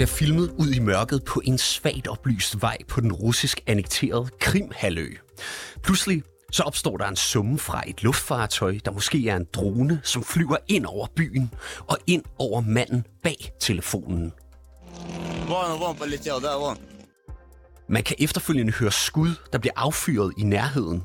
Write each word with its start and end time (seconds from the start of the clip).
bliver 0.00 0.06
filmet 0.06 0.54
ud 0.58 0.68
i 0.68 0.78
mørket 0.78 1.24
på 1.24 1.42
en 1.44 1.58
svagt 1.58 2.08
oplyst 2.08 2.62
vej 2.62 2.76
på 2.88 3.00
den 3.00 3.12
russisk 3.12 3.60
annekterede 3.66 4.28
Krimhalø. 4.40 5.08
Pludselig 5.82 6.22
så 6.52 6.62
opstår 6.62 6.96
der 6.96 7.06
en 7.08 7.16
summe 7.16 7.58
fra 7.58 7.82
et 7.86 8.02
luftfartøj, 8.02 8.78
der 8.84 8.90
måske 8.90 9.28
er 9.28 9.36
en 9.36 9.46
drone, 9.52 10.00
som 10.04 10.24
flyver 10.24 10.56
ind 10.68 10.86
over 10.86 11.06
byen 11.16 11.50
og 11.86 11.98
ind 12.06 12.22
over 12.38 12.60
manden 12.60 13.04
bag 13.22 13.52
telefonen. 13.60 14.32
Вон, 15.48 15.80
вон 15.80 15.96
полетел, 15.96 16.40
да, 16.42 16.56
вон. 16.56 16.78
Man 17.88 18.02
kan 18.02 18.16
efterfølgende 18.18 18.72
høre 18.72 18.92
skud, 18.92 19.30
der 19.52 19.58
bliver 19.58 19.72
affyret 19.76 20.32
i 20.38 20.42
nærheden, 20.42 21.02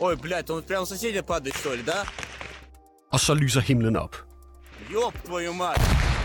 Ой, 0.00 0.16
блядь, 0.16 0.50
он 0.50 0.62
прям 0.62 0.84
соседи 0.86 1.20
падает, 1.20 1.54
что 1.56 1.74
ли, 1.74 1.82
да? 1.82 2.04
og 3.12 3.20
så 3.20 3.34
lyser 3.34 3.60
himlen 3.60 3.96
op. 3.96 4.16
Ёб 4.90 5.14
твою 5.24 5.52
мать! 5.52 6.15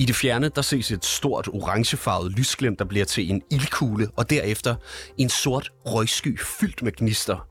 I 0.00 0.04
det 0.04 0.16
fjerne, 0.16 0.48
der 0.48 0.62
ses 0.62 0.90
et 0.90 1.04
stort 1.04 1.48
orangefarvet 1.48 2.32
lysglimt, 2.32 2.78
der 2.78 2.84
bliver 2.84 3.04
til 3.04 3.30
en 3.30 3.42
ildkugle, 3.50 4.08
og 4.16 4.30
derefter 4.30 4.74
en 5.16 5.28
sort 5.28 5.72
røgsky 5.86 6.40
fyldt 6.40 6.82
med 6.82 6.92
gnister. 6.92 7.48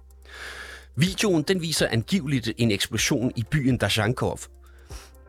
Videoen 0.96 1.44
den 1.44 1.62
viser 1.62 1.88
angiveligt 1.88 2.52
en 2.58 2.72
eksplosion 2.72 3.32
i 3.36 3.44
byen 3.52 3.78
Dajankov, 3.78 4.40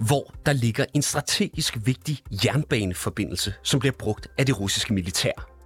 hvor 0.00 0.34
der 0.46 0.52
ligger 0.52 0.84
en 0.94 1.02
strategisk 1.02 1.76
vigtig 1.84 2.18
jernbaneforbindelse, 2.44 3.54
som 3.62 3.80
bliver 3.80 3.94
brugt 3.98 4.28
af 4.38 4.46
det 4.46 4.60
russiske 4.60 4.94
militær. 4.94 5.57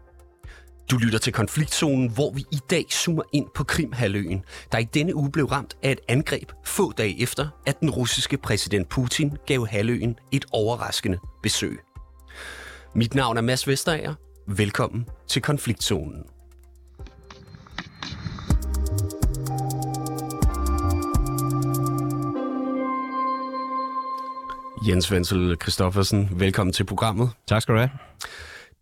Du 0.91 0.97
lytter 0.97 1.19
til 1.19 1.33
konfliktzonen, 1.33 2.11
hvor 2.11 2.33
vi 2.33 2.45
i 2.53 2.59
dag 2.71 2.87
zoomer 2.91 3.23
ind 3.33 3.47
på 3.55 3.65
Krimhaløen, 3.65 4.45
der 4.73 4.79
i 4.79 4.85
denne 4.85 5.15
uge 5.15 5.33
blev 5.33 5.47
ramt 5.47 5.77
af 5.83 5.93
et 5.93 6.01
angreb 6.09 6.52
få 6.65 6.93
dage 6.93 7.23
efter, 7.23 7.49
at 7.66 7.80
den 7.80 7.91
russiske 7.91 8.37
præsident 8.37 8.89
Putin 8.89 9.37
gav 9.47 9.66
Halløen 9.66 10.19
et 10.33 10.45
overraskende 10.52 11.19
besøg. 11.43 11.80
Mit 12.95 13.15
navn 13.15 13.37
er 13.37 13.41
Mads 13.41 13.69
Vesterager. 13.69 14.15
Velkommen 14.49 15.07
til 15.29 15.43
konfliktzonen. 15.43 16.23
Jens 24.89 25.13
Wenzel 25.13 25.57
Christoffersen, 25.63 26.29
velkommen 26.33 26.73
til 26.73 26.85
programmet. 26.85 27.30
Tak 27.49 27.63
skal 27.63 27.74
du 27.74 27.79
have. 27.79 27.91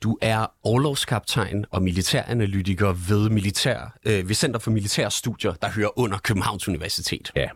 Du 0.03 0.19
er 0.21 0.47
overlovskaptajn 0.63 1.65
og 1.71 1.83
militæranalytiker 1.83 2.93
ved, 3.09 3.31
militær, 3.31 3.99
øh, 4.05 4.29
ved 4.29 4.35
Center 4.35 4.59
for 4.59 4.71
Militære 4.71 5.11
Studier, 5.11 5.53
der 5.53 5.71
hører 5.71 5.99
under 5.99 6.19
Københavns 6.19 6.69
Universitet. 6.69 7.33
Ja. 7.37 7.49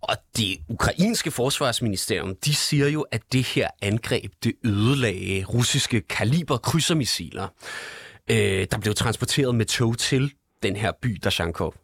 Og 0.00 0.16
det 0.36 0.58
ukrainske 0.68 1.30
forsvarsministerium, 1.30 2.36
de 2.44 2.54
siger 2.54 2.88
jo, 2.88 3.02
at 3.10 3.22
det 3.32 3.44
her 3.44 3.68
angreb, 3.82 4.32
det 4.44 4.52
ødelagde 4.64 5.44
russiske 5.44 6.00
kaliber 6.00 6.56
krydsermissiler, 6.56 7.48
øh, 8.30 8.66
der 8.70 8.78
blev 8.78 8.94
transporteret 8.94 9.54
med 9.54 9.66
tog 9.66 9.98
til 9.98 10.32
den 10.62 10.76
her 10.76 10.92
by, 11.02 11.20
Dashankov. 11.24 11.74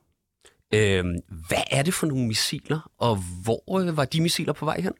Øh, 0.74 1.04
hvad 1.48 1.62
er 1.70 1.82
det 1.82 1.94
for 1.94 2.06
nogle 2.06 2.26
missiler, 2.26 2.90
og 2.98 3.16
hvor 3.44 3.80
øh, 3.80 3.96
var 3.96 4.04
de 4.04 4.20
missiler 4.20 4.52
på 4.52 4.64
vej 4.64 4.80
hen? 4.80 4.92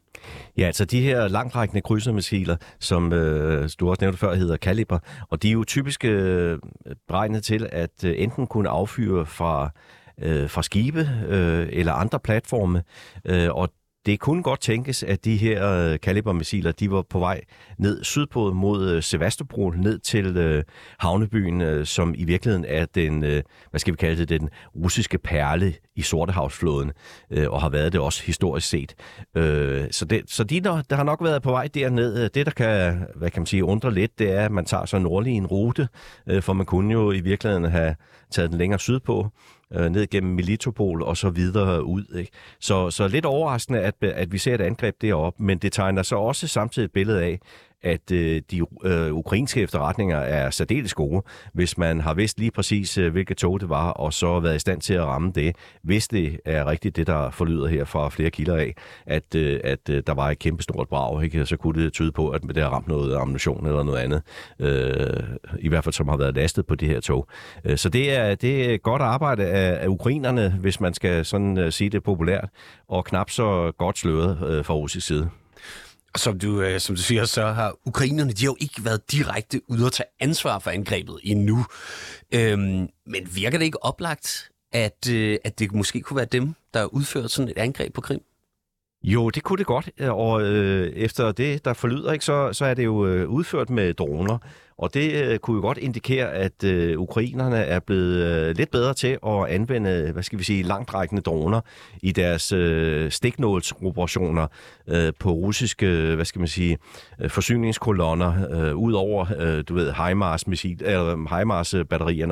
Ja, 0.58 0.66
altså 0.66 0.84
de 0.84 1.00
her 1.00 1.28
langtrækkende 1.28 1.80
krydsermissiler, 1.80 2.56
som 2.80 3.12
øh, 3.12 3.68
du 3.80 3.90
også 3.90 3.98
nævnte 4.00 4.18
før, 4.18 4.34
hedder 4.34 4.56
Kaliber, 4.56 4.98
og 5.30 5.42
de 5.42 5.48
er 5.48 5.52
jo 5.52 5.64
typisk 5.64 6.04
øh, 6.04 6.58
beregnet 7.08 7.44
til 7.44 7.68
at 7.72 8.04
øh, 8.04 8.14
enten 8.16 8.46
kunne 8.46 8.68
affyre 8.68 9.26
fra, 9.26 9.70
øh, 10.22 10.50
fra 10.50 10.62
skibe 10.62 11.08
øh, 11.28 11.68
eller 11.72 11.92
andre 11.92 12.20
platforme, 12.20 12.82
øh, 13.24 13.48
og 13.50 13.68
det 14.06 14.20
kunne 14.20 14.42
godt 14.42 14.60
tænkes, 14.60 15.02
at 15.02 15.24
de 15.24 15.36
her 15.36 15.56
kalibermissiler, 15.96 15.98
Kaliber-missiler, 15.98 16.72
de 16.72 16.90
var 16.90 17.02
på 17.02 17.18
vej 17.18 17.40
ned 17.78 18.04
sydpå 18.04 18.52
mod 18.52 18.90
øh, 18.90 19.02
Sevastopol, 19.02 19.78
ned 19.78 19.98
til 19.98 20.36
øh, 20.36 20.64
havnebyen, 20.98 21.60
øh, 21.60 21.86
som 21.86 22.14
i 22.16 22.24
virkeligheden 22.24 22.64
er 22.68 22.86
den, 22.86 23.24
øh, 23.24 23.42
hvad 23.70 23.80
skal 23.80 23.92
vi 23.92 23.96
kalde 23.96 24.16
det, 24.16 24.40
den 24.40 24.48
russiske 24.76 25.18
perle 25.18 25.74
i 25.96 26.02
Sortehavsflåden, 26.02 26.92
øh, 27.30 27.50
og 27.50 27.60
har 27.60 27.68
været 27.68 27.92
det 27.92 28.00
også 28.00 28.22
historisk 28.22 28.68
set. 28.68 28.94
Øh, 29.36 29.84
så 29.90 30.04
det, 30.04 30.22
så 30.26 30.44
de, 30.44 30.60
der, 30.60 30.82
der 30.82 30.96
har 30.96 31.04
nok 31.04 31.22
været 31.22 31.42
på 31.42 31.50
vej 31.50 31.68
derned. 31.74 32.24
Øh, 32.24 32.30
det, 32.34 32.46
der 32.46 32.52
kan, 32.52 33.06
hvad 33.14 33.30
kan 33.30 33.40
man 33.40 33.46
sige, 33.46 33.64
undre 33.64 33.94
lidt, 33.94 34.18
det 34.18 34.30
er, 34.32 34.44
at 34.44 34.52
man 34.52 34.64
tager 34.64 34.84
så 34.86 34.98
nordlig 34.98 35.32
en 35.32 35.46
rute, 35.46 35.88
øh, 36.26 36.42
for 36.42 36.52
man 36.52 36.66
kunne 36.66 36.92
jo 36.92 37.12
i 37.12 37.20
virkeligheden 37.20 37.64
have 37.64 37.94
taget 38.32 38.50
den 38.50 38.58
længere 38.58 38.80
sydpå, 38.80 39.28
øh, 39.72 39.88
ned 39.90 40.06
gennem 40.06 40.34
Militopol 40.34 41.02
og 41.02 41.16
så 41.16 41.30
videre 41.30 41.84
ud. 41.84 42.04
Ikke? 42.18 42.30
Så, 42.60 42.90
så 42.90 43.08
lidt 43.08 43.26
overraskende, 43.26 43.80
at, 43.80 43.94
at 44.02 44.32
vi 44.32 44.38
ser 44.38 44.54
et 44.54 44.60
angreb 44.60 44.94
deroppe, 45.00 45.42
men 45.42 45.58
det 45.58 45.72
tegner 45.72 46.02
så 46.02 46.16
også 46.16 46.48
samtidig 46.48 46.84
et 46.84 46.92
billede 46.92 47.22
af, 47.22 47.40
at 47.82 48.12
øh, 48.12 48.42
de 48.50 48.62
øh, 48.84 49.12
ukrainske 49.12 49.60
efterretninger 49.60 50.16
er 50.16 50.50
særdeles 50.50 50.94
gode, 50.94 51.22
hvis 51.52 51.78
man 51.78 52.00
har 52.00 52.14
vidst 52.14 52.38
lige 52.38 52.50
præcis, 52.50 52.98
øh, 52.98 53.12
hvilket 53.12 53.36
tog 53.36 53.60
det 53.60 53.68
var, 53.68 53.90
og 53.90 54.12
så 54.12 54.40
været 54.40 54.56
i 54.56 54.58
stand 54.58 54.80
til 54.80 54.94
at 54.94 55.04
ramme 55.04 55.32
det, 55.34 55.56
hvis 55.82 56.08
det 56.08 56.40
er 56.44 56.66
rigtigt 56.66 56.96
det, 56.96 57.06
der 57.06 57.30
forlyder 57.30 57.66
her 57.66 57.84
fra 57.84 58.08
flere 58.08 58.30
kilder 58.30 58.56
af, 58.56 58.74
at, 59.06 59.34
øh, 59.34 59.60
at 59.64 59.88
øh, 59.90 60.02
der 60.06 60.14
var 60.14 60.30
et 60.30 60.38
kæmpestort 60.38 60.88
brag, 60.88 61.24
ikke? 61.24 61.46
så 61.46 61.56
kunne 61.56 61.84
det 61.84 61.92
tyde 61.92 62.12
på, 62.12 62.28
at 62.28 62.42
det 62.42 62.62
har 62.62 62.70
ramt 62.70 62.88
noget 62.88 63.16
ammunition 63.16 63.66
eller 63.66 63.82
noget 63.82 63.98
andet, 63.98 64.22
øh, 64.58 65.22
i 65.58 65.68
hvert 65.68 65.84
fald 65.84 65.92
som 65.92 66.08
har 66.08 66.16
været 66.16 66.34
lastet 66.34 66.66
på 66.66 66.74
det 66.74 66.88
her 66.88 67.00
tog. 67.00 67.28
Øh, 67.64 67.76
så 67.76 67.88
det 67.88 68.16
er, 68.18 68.34
det 68.34 68.74
er 68.74 68.78
godt 68.78 69.02
arbejde 69.02 69.46
af, 69.46 69.84
af 69.84 69.88
ukrainerne, 69.88 70.56
hvis 70.60 70.80
man 70.80 70.94
skal 70.94 71.24
sådan 71.24 71.58
øh, 71.58 71.72
sige 71.72 71.90
det 71.90 72.02
populært, 72.02 72.48
og 72.88 73.04
knap 73.04 73.30
så 73.30 73.72
godt 73.78 73.98
sløret 73.98 74.38
øh, 74.48 74.64
fra 74.64 74.74
russisk 74.74 75.06
side. 75.06 75.30
Og 76.14 76.20
som 76.20 76.38
du, 76.38 76.62
øh, 76.62 76.80
som 76.80 76.96
du 76.96 77.02
siger, 77.02 77.24
så 77.24 77.46
har 77.46 77.74
ukrainerne, 77.84 78.32
de 78.32 78.44
har 78.44 78.50
jo 78.50 78.56
ikke 78.60 78.84
været 78.84 79.12
direkte 79.12 79.60
ude 79.68 79.86
at 79.86 79.92
tage 79.92 80.06
ansvar 80.20 80.58
for 80.58 80.70
angrebet 80.70 81.18
endnu. 81.22 81.66
Øhm, 82.34 82.88
men 83.06 83.28
virker 83.34 83.58
det 83.58 83.64
ikke 83.64 83.84
oplagt, 83.84 84.50
at, 84.72 85.10
øh, 85.10 85.38
at 85.44 85.58
det 85.58 85.72
måske 85.72 86.00
kunne 86.00 86.16
være 86.16 86.26
dem, 86.26 86.54
der 86.74 86.84
udfører 86.84 87.26
sådan 87.26 87.48
et 87.48 87.58
angreb 87.58 87.94
på 87.94 88.00
Krim? 88.00 88.20
Jo, 89.02 89.30
det 89.30 89.42
kunne 89.42 89.58
det 89.58 89.66
godt, 89.66 90.00
og 90.00 90.42
øh, 90.42 90.92
efter 90.92 91.32
det, 91.32 91.64
der 91.64 91.72
forlyder, 91.72 92.12
ikke, 92.12 92.24
så, 92.24 92.52
så 92.52 92.64
er 92.64 92.74
det 92.74 92.84
jo 92.84 93.06
øh, 93.06 93.28
udført 93.28 93.70
med 93.70 93.94
droner, 93.94 94.38
og 94.82 94.94
det 94.94 95.12
øh, 95.12 95.38
kunne 95.38 95.56
jo 95.56 95.60
godt 95.60 95.78
indikere, 95.78 96.32
at 96.32 96.64
øh, 96.64 96.98
ukrainerne 96.98 97.56
er 97.56 97.80
blevet 97.80 98.14
øh, 98.14 98.56
lidt 98.56 98.70
bedre 98.70 98.94
til 98.94 99.18
at 99.26 99.46
anvende, 99.48 100.10
hvad 100.12 100.22
skal 100.22 100.38
vi 100.38 100.44
sige, 100.44 100.62
langtrækkende 100.62 101.22
droner 101.22 101.60
i 102.02 102.12
deres 102.12 102.52
øh, 102.52 103.10
stiknålsoperationer 103.10 104.46
øh, 104.88 105.12
på 105.18 105.30
russiske, 105.30 106.14
hvad 106.14 106.24
skal 106.24 106.38
man 106.38 106.48
sige, 106.48 106.78
øh, 107.20 107.30
forsyningskolonner, 107.30 108.34
øh, 108.50 108.76
ud 108.76 108.92
over, 108.92 109.26
øh, 109.38 109.64
du 109.68 109.74
ved, 109.74 109.92
HIMARS-batterierne 109.92 110.84
eller 110.84 111.06
øh, 111.06 111.38
HIMARS 111.38 111.74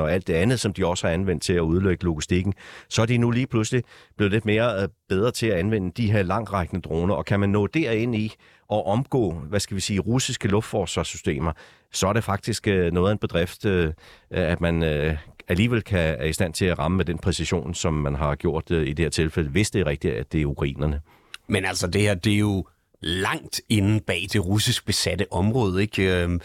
og 0.00 0.12
alt 0.12 0.27
det 0.27 0.34
andet, 0.34 0.61
som 0.61 0.72
de 0.72 0.87
også 0.87 1.06
har 1.06 1.15
anvendt 1.15 1.43
til 1.43 1.53
at 1.53 1.61
udlægge 1.61 2.05
logistikken, 2.05 2.55
så 2.88 3.03
er 3.03 3.06
de 3.06 3.19
nu 3.19 3.31
lige 3.31 3.47
pludselig 3.47 3.82
blevet 4.17 4.32
lidt 4.32 4.44
mere 4.44 4.82
øh, 4.82 4.88
bedre 5.09 5.31
til 5.31 5.47
at 5.47 5.59
anvende 5.59 5.93
de 5.97 6.12
her 6.12 6.22
langtrækkende 6.22 6.82
droner, 6.82 7.15
og 7.15 7.25
kan 7.25 7.41
man 7.41 7.49
nå 7.49 7.67
derind 7.67 8.17
i 8.17 8.34
og 8.70 8.86
omgå, 8.86 9.32
hvad 9.32 9.60
skal 9.60 9.75
vi 9.75 9.81
sige, 9.81 10.00
russiske 10.00 10.48
luftforsvarssystemer, 10.48 11.53
så 11.92 12.06
er 12.08 12.12
det 12.12 12.25
faktisk 12.25 12.66
øh, 12.66 12.92
noget 12.92 13.08
af 13.08 13.12
en 13.12 13.19
bedrift, 13.19 13.64
øh, 13.64 13.92
at 14.31 14.60
man 14.60 14.82
øh, 14.82 15.16
alligevel 15.48 15.82
kan 15.82 16.16
er 16.19 16.25
i 16.25 16.32
stand 16.32 16.54
til 16.54 16.64
at 16.64 16.78
ramme 16.78 16.97
med 16.97 17.04
den 17.04 17.19
præcision, 17.19 17.75
som 17.75 17.94
man 17.94 18.14
har 18.14 18.34
gjort 18.34 18.70
i 18.70 18.92
det 18.92 18.98
her 18.98 19.10
tilfælde, 19.10 19.50
hvis 19.50 19.70
det 19.70 19.81
er 19.81 19.86
rigtigt, 19.86 20.14
at 20.14 20.32
det 20.32 20.42
er 20.42 20.47
ukrainerne. 20.47 21.00
Men 21.48 21.64
altså, 21.64 21.86
det 21.86 22.00
her, 22.00 22.14
det 22.14 22.32
er 22.32 22.38
jo 22.38 22.66
langt 23.00 23.60
inde 23.69 24.00
bag 24.00 24.26
det 24.32 24.47
russisk 24.47 24.87
besatte 24.87 25.32
område, 25.32 25.82
ikke? 25.82 26.22
Øhm, 26.22 26.41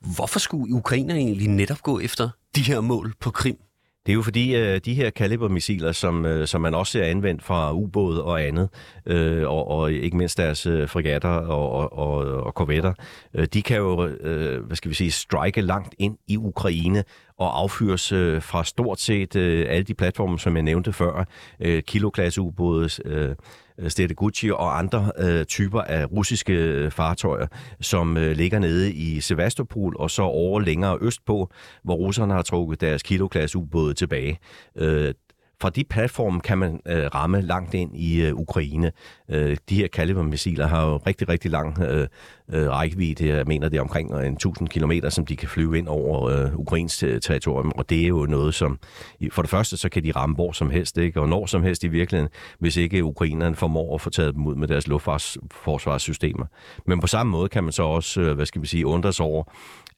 hvorfor 0.00 0.38
skulle 0.38 0.74
ukrainerne 0.74 1.20
egentlig 1.20 1.48
netop 1.48 1.82
gå 1.82 2.00
efter 2.00 2.30
de 2.56 2.60
her 2.60 2.80
mål 2.80 3.14
på 3.20 3.30
Krim? 3.30 3.56
Det 4.06 4.12
er 4.12 4.14
jo 4.14 4.22
fordi, 4.22 4.56
øh, 4.56 4.80
de 4.84 4.94
her 4.94 5.10
kalibermissiler, 5.10 5.92
som, 5.92 6.26
øh, 6.26 6.46
som 6.46 6.60
man 6.60 6.74
også 6.74 6.92
ser 6.92 7.04
anvendt 7.04 7.42
fra 7.42 7.72
ubåde 7.72 8.24
og 8.24 8.42
andet, 8.42 8.68
øh, 9.06 9.48
og, 9.48 9.68
og 9.68 9.92
ikke 9.92 10.16
mindst 10.16 10.38
deres 10.38 10.66
øh, 10.66 10.88
fregatter 10.88 11.28
og, 11.28 11.92
og, 11.92 12.16
og 12.42 12.54
korvetter, 12.54 12.94
øh, 13.34 13.46
de 13.54 13.62
kan 13.62 13.76
jo, 13.76 14.06
øh, 14.06 14.64
hvad 14.66 14.76
skal 14.76 14.88
vi 14.88 14.94
sige, 14.94 15.10
strike 15.10 15.60
langt 15.60 15.94
ind 15.98 16.18
i 16.28 16.36
Ukraine 16.36 17.04
og 17.38 17.60
affyres 17.60 18.12
øh, 18.12 18.42
fra 18.42 18.64
stort 18.64 19.00
set 19.00 19.36
øh, 19.36 19.66
alle 19.68 19.84
de 19.84 19.94
platforme, 19.94 20.38
som 20.38 20.56
jeg 20.56 20.62
nævnte 20.62 20.92
før, 20.92 21.24
øh, 21.60 21.82
kiloklasse 21.82 22.40
ubåde, 22.40 22.88
øh, 23.04 23.34
Øh, 23.78 23.90
Stette 23.90 24.14
Gucci 24.14 24.50
og 24.50 24.78
andre 24.78 25.12
øh, 25.18 25.44
typer 25.44 25.80
af 25.80 26.12
russiske 26.12 26.52
øh, 26.52 26.90
fartøjer, 26.90 27.46
som 27.80 28.16
øh, 28.16 28.36
ligger 28.36 28.58
nede 28.58 28.92
i 28.92 29.20
Sevastopol 29.20 29.96
og 29.98 30.10
så 30.10 30.22
over 30.22 30.60
længere 30.60 30.98
østpå, 31.00 31.50
hvor 31.84 31.94
russerne 31.94 32.34
har 32.34 32.42
trukket 32.42 32.80
deres 32.80 33.02
kiloklasse 33.02 33.58
ubåde 33.58 33.94
tilbage. 33.94 34.38
Øh, 34.76 35.14
fra 35.62 35.70
de 35.70 35.84
platforme 35.84 36.40
kan 36.40 36.58
man 36.58 36.80
øh, 36.86 37.06
ramme 37.14 37.40
langt 37.40 37.74
ind 37.74 37.96
i 37.96 38.22
øh, 38.22 38.34
Ukraine. 38.34 38.92
Øh, 39.28 39.56
de 39.68 39.76
her 39.76 39.88
Caliber-missiler 39.88 40.66
har 40.66 40.86
jo 40.86 40.96
rigtig, 40.96 41.28
rigtig 41.28 41.50
lang 41.50 41.78
øh, 41.82 42.08
øh, 42.52 42.70
rækkevidde. 42.70 43.28
Jeg 43.28 43.46
mener, 43.46 43.68
det 43.68 43.76
er 43.76 43.80
omkring 43.80 44.14
øh, 44.14 44.26
en 44.26 44.32
1000 44.32 44.68
km, 44.68 44.92
som 45.08 45.26
de 45.26 45.36
kan 45.36 45.48
flyve 45.48 45.78
ind 45.78 45.88
over 45.88 46.28
øh, 46.28 46.58
Ukrains 46.58 46.98
territorium, 46.98 47.72
og 47.76 47.90
det 47.90 48.02
er 48.02 48.08
jo 48.08 48.26
noget, 48.26 48.54
som 48.54 48.78
for 49.30 49.42
det 49.42 49.50
første, 49.50 49.76
så 49.76 49.88
kan 49.88 50.04
de 50.04 50.12
ramme 50.12 50.34
hvor 50.34 50.52
som 50.52 50.70
helst, 50.70 50.98
ikke? 50.98 51.20
og 51.20 51.28
når 51.28 51.46
som 51.46 51.62
helst 51.62 51.84
i 51.84 51.88
virkeligheden, 51.88 52.32
hvis 52.58 52.76
ikke 52.76 53.04
ukrainerne 53.04 53.56
formår 53.56 53.94
at 53.94 54.00
få 54.00 54.10
taget 54.10 54.34
dem 54.34 54.46
ud 54.46 54.54
med 54.54 54.68
deres 54.68 54.88
luftforsvarssystemer. 54.88 56.46
Men 56.86 57.00
på 57.00 57.06
samme 57.06 57.30
måde 57.30 57.48
kan 57.48 57.64
man 57.64 57.72
så 57.72 57.82
også, 57.82 58.20
øh, 58.20 58.34
hvad 58.34 58.46
skal 58.46 58.62
vi 58.62 58.66
sige, 58.66 58.86
undres 58.86 59.20
over, 59.20 59.44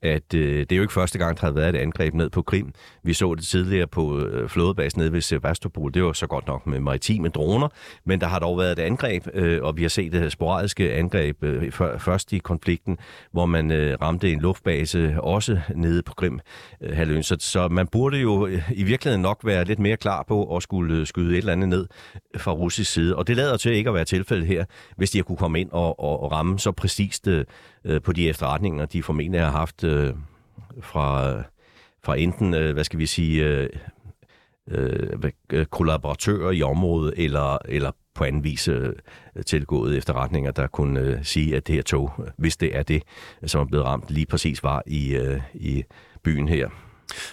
at 0.04 0.34
øh, 0.34 0.60
det 0.60 0.72
er 0.72 0.76
jo 0.76 0.82
ikke 0.82 0.92
første 0.92 1.18
gang, 1.18 1.40
der 1.40 1.46
har 1.46 1.52
været 1.52 1.74
et 1.74 1.78
angreb 1.78 2.14
ned 2.14 2.30
på 2.30 2.42
Krim. 2.42 2.72
Vi 3.02 3.12
så 3.12 3.34
det 3.34 3.44
tidligere 3.44 3.86
på 3.86 4.18
øh, 4.18 4.48
flådebasen 4.48 5.00
nede 5.00 5.12
ved 5.12 5.20
Sevastopol. 5.20 5.94
Det 5.94 6.04
var 6.04 6.12
så 6.12 6.26
godt 6.26 6.46
nok 6.46 6.66
med 6.66 6.80
maritime 6.80 7.28
droner, 7.28 7.68
men 8.04 8.20
der 8.20 8.26
har 8.26 8.38
dog 8.38 8.58
været 8.58 8.72
et 8.72 8.82
angreb, 8.82 9.26
øh, 9.34 9.62
og 9.62 9.76
vi 9.76 9.82
har 9.82 9.88
set 9.88 10.12
det 10.12 10.32
sporadiske 10.32 10.92
angreb 10.92 11.44
øh, 11.44 11.72
først 11.98 12.32
i 12.32 12.38
konflikten, 12.38 12.98
hvor 13.32 13.46
man 13.46 13.70
øh, 13.70 13.98
ramte 14.02 14.32
en 14.32 14.40
luftbase 14.40 15.16
også 15.20 15.60
nede 15.74 16.02
på 16.02 16.14
Krim. 16.14 16.40
Øh, 16.80 16.96
halvøen. 16.96 17.22
Så, 17.22 17.36
så 17.40 17.68
man 17.68 17.86
burde 17.86 18.18
jo 18.18 18.46
øh, 18.46 18.72
i 18.72 18.82
virkeligheden 18.82 19.22
nok 19.22 19.40
være 19.44 19.64
lidt 19.64 19.78
mere 19.78 19.96
klar 19.96 20.24
på 20.28 20.56
at 20.56 20.62
skulle 20.62 20.94
øh, 20.94 21.06
skyde 21.06 21.32
et 21.32 21.38
eller 21.38 21.52
andet 21.52 21.68
ned 21.68 21.86
fra 22.36 22.52
russisk 22.52 22.92
side. 22.92 23.16
Og 23.16 23.26
det 23.26 23.36
lader 23.36 23.56
til 23.56 23.72
ikke 23.72 23.88
at 23.88 23.94
være 23.94 24.04
tilfældet 24.04 24.46
her, 24.46 24.64
hvis 24.96 25.10
de 25.10 25.18
har 25.18 25.22
kunne 25.22 25.38
komme 25.38 25.60
ind 25.60 25.70
og, 25.72 26.00
og, 26.00 26.22
og 26.22 26.32
ramme 26.32 26.58
så 26.58 26.72
præcist 26.72 27.28
øh, 27.28 27.44
Øh, 27.84 28.02
på 28.02 28.12
de 28.12 28.28
efterretninger, 28.28 28.86
de 28.86 29.02
formentlig 29.02 29.40
har 29.40 29.50
haft 29.50 29.84
øh, 29.84 30.14
fra, 30.80 31.34
fra 32.04 32.16
enten, 32.18 32.54
øh, 32.54 32.72
hvad 32.72 32.84
skal 32.84 32.98
vi 32.98 33.06
sige, 33.06 33.44
øh, 33.44 33.68
øh, 34.70 35.30
øh, 35.52 35.66
kollaboratører 35.66 36.50
i 36.50 36.62
området, 36.62 37.14
eller, 37.16 37.58
eller 37.64 37.90
på 38.14 38.24
anden 38.24 38.44
vis 38.44 38.68
øh, 38.68 38.92
tilgået 39.46 39.96
efterretninger, 39.96 40.50
der 40.50 40.66
kunne 40.66 41.00
øh, 41.00 41.24
sige, 41.24 41.56
at 41.56 41.66
det 41.66 41.74
her 41.74 41.82
tog, 41.82 42.12
hvis 42.36 42.56
det 42.56 42.76
er 42.76 42.82
det, 42.82 43.02
som 43.46 43.60
er 43.60 43.64
blevet 43.64 43.86
ramt, 43.86 44.10
lige 44.10 44.26
præcis 44.26 44.62
var 44.62 44.82
i, 44.86 45.14
øh, 45.14 45.40
i 45.54 45.84
byen 46.22 46.48
her. 46.48 46.68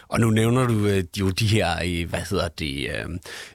Og 0.07 0.19
nu 0.19 0.29
nævner 0.29 0.67
du 0.67 0.85
øh, 0.87 1.03
jo 1.19 1.29
de 1.29 1.47
her, 1.47 1.67
øh, 1.85 2.09
hvad 2.09 2.19
hedder 2.29 2.47
det, 2.47 2.89
øh, 2.89 3.09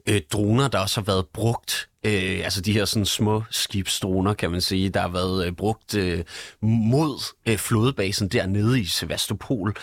øh, 0.09 0.21
droner, 0.33 0.69
der 0.69 0.79
også 0.79 1.01
har 1.01 1.05
været 1.05 1.27
brugt 1.27 1.89
øh, 2.07 2.45
altså 2.45 2.61
de 2.61 2.73
her 2.73 2.85
sådan 2.85 3.07
små 3.07 3.43
skibsdroner, 3.51 4.35
kan 4.35 4.51
man 4.51 4.61
sige, 4.61 4.89
der 4.89 5.01
har 5.01 5.09
været 5.09 5.47
øh, 5.47 5.53
brugt 5.53 5.95
øh, 5.95 6.25
mod 6.63 7.35
øh, 7.47 7.57
flådebasen 7.59 8.29
dernede 8.29 8.81
i 8.81 8.85
Sevastopol. 8.85 9.77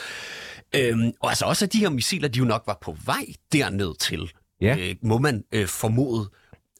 Øhm, 0.75 1.11
og 1.21 1.29
altså 1.29 1.45
også 1.45 1.65
at 1.65 1.73
de 1.73 1.79
her 1.79 1.89
missiler, 1.89 2.27
de 2.27 2.39
jo 2.39 2.45
nok 2.45 2.63
var 2.65 2.77
på 2.81 2.95
vej 3.05 3.25
derned 3.53 3.95
til, 3.99 4.31
ja. 4.61 4.77
øh, 4.79 4.95
må 5.01 5.17
man 5.17 5.43
øh, 5.51 5.67
formode. 5.67 6.29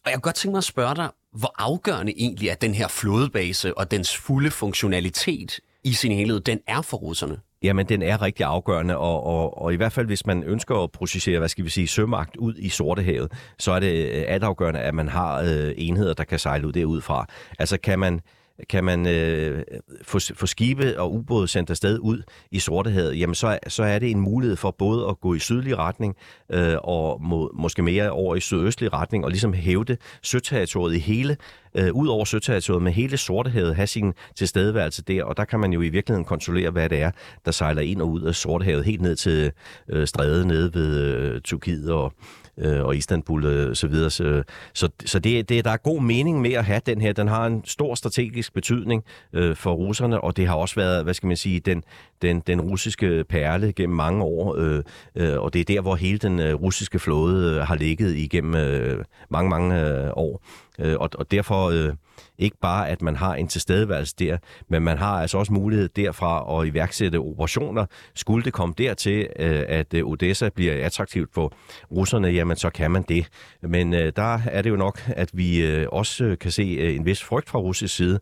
Og 0.06 0.12
jeg 0.12 0.14
kunne 0.14 0.22
godt 0.22 0.36
tænke 0.36 0.52
mig 0.52 0.58
at 0.58 0.64
spørge 0.64 0.96
dig, 0.96 1.10
hvor 1.34 1.56
afgørende 1.58 2.14
egentlig 2.18 2.50
er 2.50 2.56
den 2.56 2.74
her 2.74 2.88
flådebase 2.88 3.78
og 3.78 3.92
dens 3.92 4.18
fulde 4.18 4.52
funktionalitet 4.52 5.60
i 5.84 5.94
sin 5.94 6.12
helhed, 6.12 6.40
den 6.40 6.60
er 6.68 6.82
for 6.82 6.98
russerne? 6.98 7.40
Jamen, 7.64 7.86
den 7.86 8.02
er 8.02 8.22
rigtig 8.22 8.46
afgørende, 8.46 8.98
og, 8.98 9.26
og, 9.26 9.62
og 9.62 9.74
i 9.74 9.76
hvert 9.76 9.92
fald, 9.92 10.06
hvis 10.06 10.26
man 10.26 10.44
ønsker 10.44 10.76
at 10.84 10.92
processere, 10.92 11.40
hvad 11.40 11.50
skal 11.50 11.66
vi 11.66 11.70
sige, 11.70 11.88
sømagt 11.88 12.38
ud 12.38 12.56
i 12.56 12.70
Sortehavet, 12.70 13.32
så 13.60 13.72
er 13.72 13.80
det 13.80 14.16
øh, 14.16 14.24
altafgørende, 14.28 14.80
at 14.80 14.94
man 14.94 15.10
har 15.10 15.42
øh, 15.42 15.74
enheder, 15.78 16.14
der 16.14 16.24
kan 16.24 16.40
sejle 16.40 16.68
ud 16.68 16.72
derudfra. 16.72 17.26
Altså, 17.60 17.78
kan 17.78 18.00
man 18.00 18.22
kan 18.70 18.84
man 18.84 19.08
øh, 19.08 19.64
få, 20.02 20.20
få 20.36 20.46
skibe 20.46 21.00
og 21.00 21.14
ubåde 21.14 21.48
sendt 21.48 21.70
afsted 21.70 22.00
ud 22.00 22.22
i 22.52 22.60
Sortehavet, 22.60 23.20
jamen 23.20 23.36
så, 23.36 23.60
så 23.68 23.84
er 23.84 24.00
det 24.00 24.12
en 24.12 24.20
mulighed 24.20 24.56
for 24.56 24.72
både 24.72 25.08
at 25.10 25.20
gå 25.20 25.34
i 25.34 25.40
sydlig 25.40 25.78
retning 25.78 26.16
øh, 26.52 26.76
og 26.84 27.22
må, 27.22 27.52
måske 27.54 27.82
mere 27.82 28.12
over 28.12 28.36
i 28.36 28.40
sydøstlig 28.40 28.94
retning 28.94 29.24
og 29.26 29.30
ligesom 29.30 29.54
hævde 29.54 29.98
søterritoriet 30.22 30.96
i 30.96 31.00
hele, 31.00 31.38
øh, 31.76 31.94
ud 31.94 32.08
over 32.08 32.26
søterritoriet 32.26 32.84
med 32.84 32.92
hele 32.92 33.18
Sortehavet, 33.18 33.76
have 33.76 33.88
sin 33.88 34.14
tilstedeværelse 34.36 35.02
der, 35.02 35.24
og 35.24 35.38
der 35.38 35.46
kan 35.46 35.60
man 35.60 35.74
jo 35.74 35.82
i 35.82 35.90
virkeligheden 35.90 36.26
kontrollere, 36.26 36.72
hvad 36.72 36.90
det 36.90 37.02
er, 37.02 37.12
der 37.46 37.52
sejler 37.52 37.82
ind 37.82 38.02
og 38.02 38.10
ud 38.10 38.22
af 38.22 38.36
Sortehavet, 38.36 38.86
helt 38.86 39.02
ned 39.02 39.16
til 39.16 39.52
øh, 39.90 40.08
strædet 40.08 40.48
nede 40.48 40.74
ved 40.74 41.00
øh, 41.00 41.42
Turkiet 41.42 41.92
og, 41.92 42.14
øh, 42.58 42.84
og 42.84 42.96
Istanbul 42.96 43.46
øh, 43.46 43.76
så 43.76 43.88
videre. 43.88 44.10
Så, 44.10 44.44
så, 44.74 44.90
så 45.06 45.20
det, 45.20 45.50
det, 45.50 45.66
der 45.66 45.72
er 45.72 45.78
god 45.78 46.02
mening 46.02 46.42
med 46.42 46.54
at 46.54 46.66
have 46.66 46.82
den 46.86 47.02
her. 47.02 47.14
Den 47.14 47.28
har 47.28 47.46
en 47.46 47.62
stor 47.66 47.96
strategisk 47.96 48.54
betydning 48.54 49.04
øh, 49.34 49.56
for 49.56 49.74
russerne, 49.74 50.22
og 50.22 50.38
det 50.38 50.48
har 50.48 50.56
også 50.56 50.76
været, 50.76 51.04
hvad 51.04 51.14
skal 51.14 51.28
man 51.28 51.38
sige, 51.38 51.60
den, 51.60 51.84
den, 52.22 52.40
den 52.48 52.62
russiske 52.62 53.24
perle 53.30 53.74
gennem 53.74 53.96
mange 53.96 54.24
år, 54.24 54.56
øh, 54.58 54.84
øh, 55.16 55.40
og 55.40 55.54
det 55.54 55.60
er 55.60 55.66
der, 55.66 55.82
hvor 55.82 55.96
hele 55.96 56.18
den 56.18 56.40
øh, 56.40 56.54
russiske 56.54 57.00
flåde 57.00 57.56
øh, 57.56 57.62
har 57.62 57.76
ligget 57.76 58.16
igennem 58.16 58.56
øh, 58.56 59.06
mange, 59.30 59.50
mange 59.50 59.82
øh, 59.82 60.12
år. 60.16 60.42
Øh, 60.80 60.96
og, 61.00 61.10
og 61.14 61.32
derfor 61.32 61.70
øh, 61.70 61.94
ikke 62.38 62.58
bare, 62.62 62.90
at 62.90 63.02
man 63.02 63.16
har 63.16 63.36
en 63.36 63.48
tilstedeværelse 63.48 64.16
der, 64.20 64.38
men 64.70 64.84
man 64.84 64.98
har 64.98 65.22
altså 65.22 65.38
også 65.38 65.54
mulighed 65.54 65.90
derfra 65.90 66.62
at 66.62 66.68
iværksætte 66.68 67.18
operationer. 67.18 67.86
Skulle 68.16 68.46
det 68.46 68.54
komme 68.54 68.74
dertil, 68.78 69.28
øh, 69.40 69.64
at 69.68 69.94
øh, 69.94 70.06
Odessa 70.06 70.50
bliver 70.50 70.86
attraktivt 70.86 71.34
for 71.34 71.54
russerne, 71.92 72.28
jamen 72.28 72.58
så 72.58 72.70
kan 72.70 72.92
man 72.92 73.04
det. 73.10 73.28
Men 73.62 73.94
øh, 73.94 74.14
der 74.16 74.40
er 74.46 74.62
det 74.62 74.70
jo 74.70 74.76
nok, 74.76 75.00
at 75.08 75.30
vi 75.34 75.66
øh, 75.66 75.88
også 75.92 76.36
kan 76.40 76.52
se 76.52 76.64
øh, 76.64 76.96
en 76.96 77.06
vis 77.06 77.24
frygt 77.24 77.50
fra 77.50 77.60
russisk 77.60 77.96
side, 77.96 78.20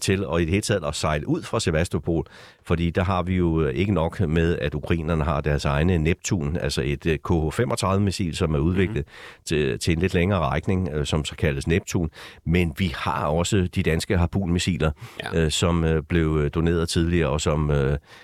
til 0.00 0.26
og 0.26 0.42
i 0.42 0.44
det 0.44 0.50
hele 0.50 0.62
taget 0.62 0.84
at 0.84 0.94
sejle 0.94 1.28
ud 1.28 1.42
fra 1.42 1.60
Sevastopol, 1.60 2.26
fordi 2.64 2.90
der 2.90 3.04
har 3.04 3.22
vi 3.22 3.36
jo 3.36 3.62
øh, 3.62 3.74
ikke 3.74 3.92
nok 3.92 4.20
med, 4.20 4.58
at 4.58 4.74
ukrainerne 4.74 5.24
har 5.24 5.40
deres 5.40 5.64
egne 5.64 5.98
Neptun, 5.98 6.56
altså 6.56 6.82
et 6.84 7.06
øh, 7.06 7.18
KH-35-missil, 7.28 8.36
som 8.36 8.54
er 8.54 8.58
udviklet 8.58 8.96
mm-hmm. 8.96 9.44
til, 9.44 9.78
til 9.78 9.92
en 9.92 9.98
lidt 9.98 10.14
længere 10.14 10.40
rækning, 10.40 11.06
som 11.06 11.24
så 11.24 11.36
kaldes 11.36 11.66
Neptun, 11.66 12.10
men 12.44 12.74
vi 12.78 12.94
har 12.96 13.26
også 13.26 13.68
de 13.74 13.82
danske 13.82 14.18
harpunmissiler, 14.18 14.90
ja. 15.34 15.50
som 15.50 16.04
blev 16.08 16.50
doneret 16.50 16.88
tidligere, 16.88 17.28
og 17.28 17.40
som 17.40 17.70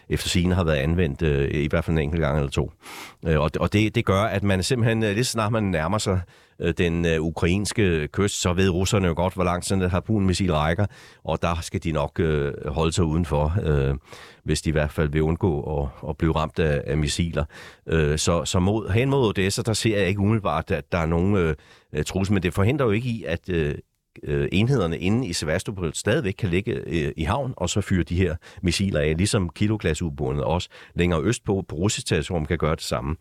efter 0.08 0.28
sine 0.28 0.54
har 0.54 0.64
været 0.64 0.76
anvendt 0.76 1.22
i 1.52 1.68
hvert 1.70 1.84
fald 1.84 1.96
en 1.96 2.02
enkelt 2.02 2.20
gang 2.20 2.36
eller 2.36 2.50
to. 2.50 2.72
Og, 3.26 3.50
og 3.60 3.72
det, 3.72 3.94
det 3.94 4.04
gør, 4.04 4.22
at 4.22 4.42
man 4.42 4.62
simpelthen, 4.62 5.00
lige 5.00 5.24
snart 5.24 5.52
man 5.52 5.62
nærmer 5.62 5.98
sig 5.98 6.12
øh, 6.12 6.47
Øh, 6.60 6.74
den 6.78 7.06
øh, 7.06 7.20
ukrainske 7.20 8.08
kyst, 8.08 8.40
så 8.40 8.52
ved 8.52 8.68
russerne 8.68 9.08
jo 9.08 9.14
godt, 9.14 9.34
hvor 9.34 9.44
langt 9.44 9.66
sådan 9.66 9.84
et 9.84 9.90
harpunmissil 9.90 10.52
rækker, 10.52 10.86
og 11.24 11.42
der 11.42 11.60
skal 11.62 11.84
de 11.84 11.92
nok 11.92 12.20
øh, 12.20 12.52
holde 12.66 12.92
sig 12.92 13.04
udenfor, 13.04 13.54
øh, 13.62 13.94
hvis 14.44 14.62
de 14.62 14.68
i 14.68 14.72
hvert 14.72 14.90
fald 14.90 15.08
vil 15.08 15.22
undgå 15.22 15.80
at, 15.82 16.08
at 16.08 16.16
blive 16.16 16.32
ramt 16.32 16.58
af, 16.58 16.82
af 16.86 16.98
missiler. 16.98 17.44
Øh, 17.86 18.18
så 18.18 18.44
så 18.44 18.58
mod, 18.58 18.90
hen 18.90 19.10
mod 19.10 19.28
Odessa, 19.28 19.62
der 19.62 19.72
ser 19.72 19.98
jeg 19.98 20.08
ikke 20.08 20.20
umiddelbart, 20.20 20.70
at 20.70 20.92
der 20.92 20.98
er 20.98 21.06
nogen 21.06 21.36
øh, 21.36 21.54
øh 21.92 22.04
trussel, 22.04 22.34
men 22.34 22.42
det 22.42 22.54
forhindrer 22.54 22.86
jo 22.86 22.92
ikke 22.92 23.08
i, 23.08 23.24
at 23.24 23.48
øh, 23.48 23.74
øh 24.22 24.48
enhederne 24.52 24.98
inde 24.98 25.26
i 25.26 25.32
Sevastopol 25.32 25.94
stadigvæk 25.94 26.34
kan 26.38 26.48
ligge 26.48 26.72
øh, 26.72 27.12
i 27.16 27.22
havn, 27.22 27.54
og 27.56 27.68
så 27.68 27.80
fyre 27.80 28.02
de 28.02 28.16
her 28.16 28.36
missiler 28.62 29.00
af, 29.00 29.16
ligesom 29.16 29.48
kiloklasseubådene 29.48 30.44
også 30.44 30.68
længere 30.94 31.22
østpå 31.22 31.64
på 31.68 31.76
russisk 31.76 32.06
territorium 32.06 32.46
kan 32.46 32.58
gøre 32.58 32.74
det 32.74 32.82
samme. 32.82 33.16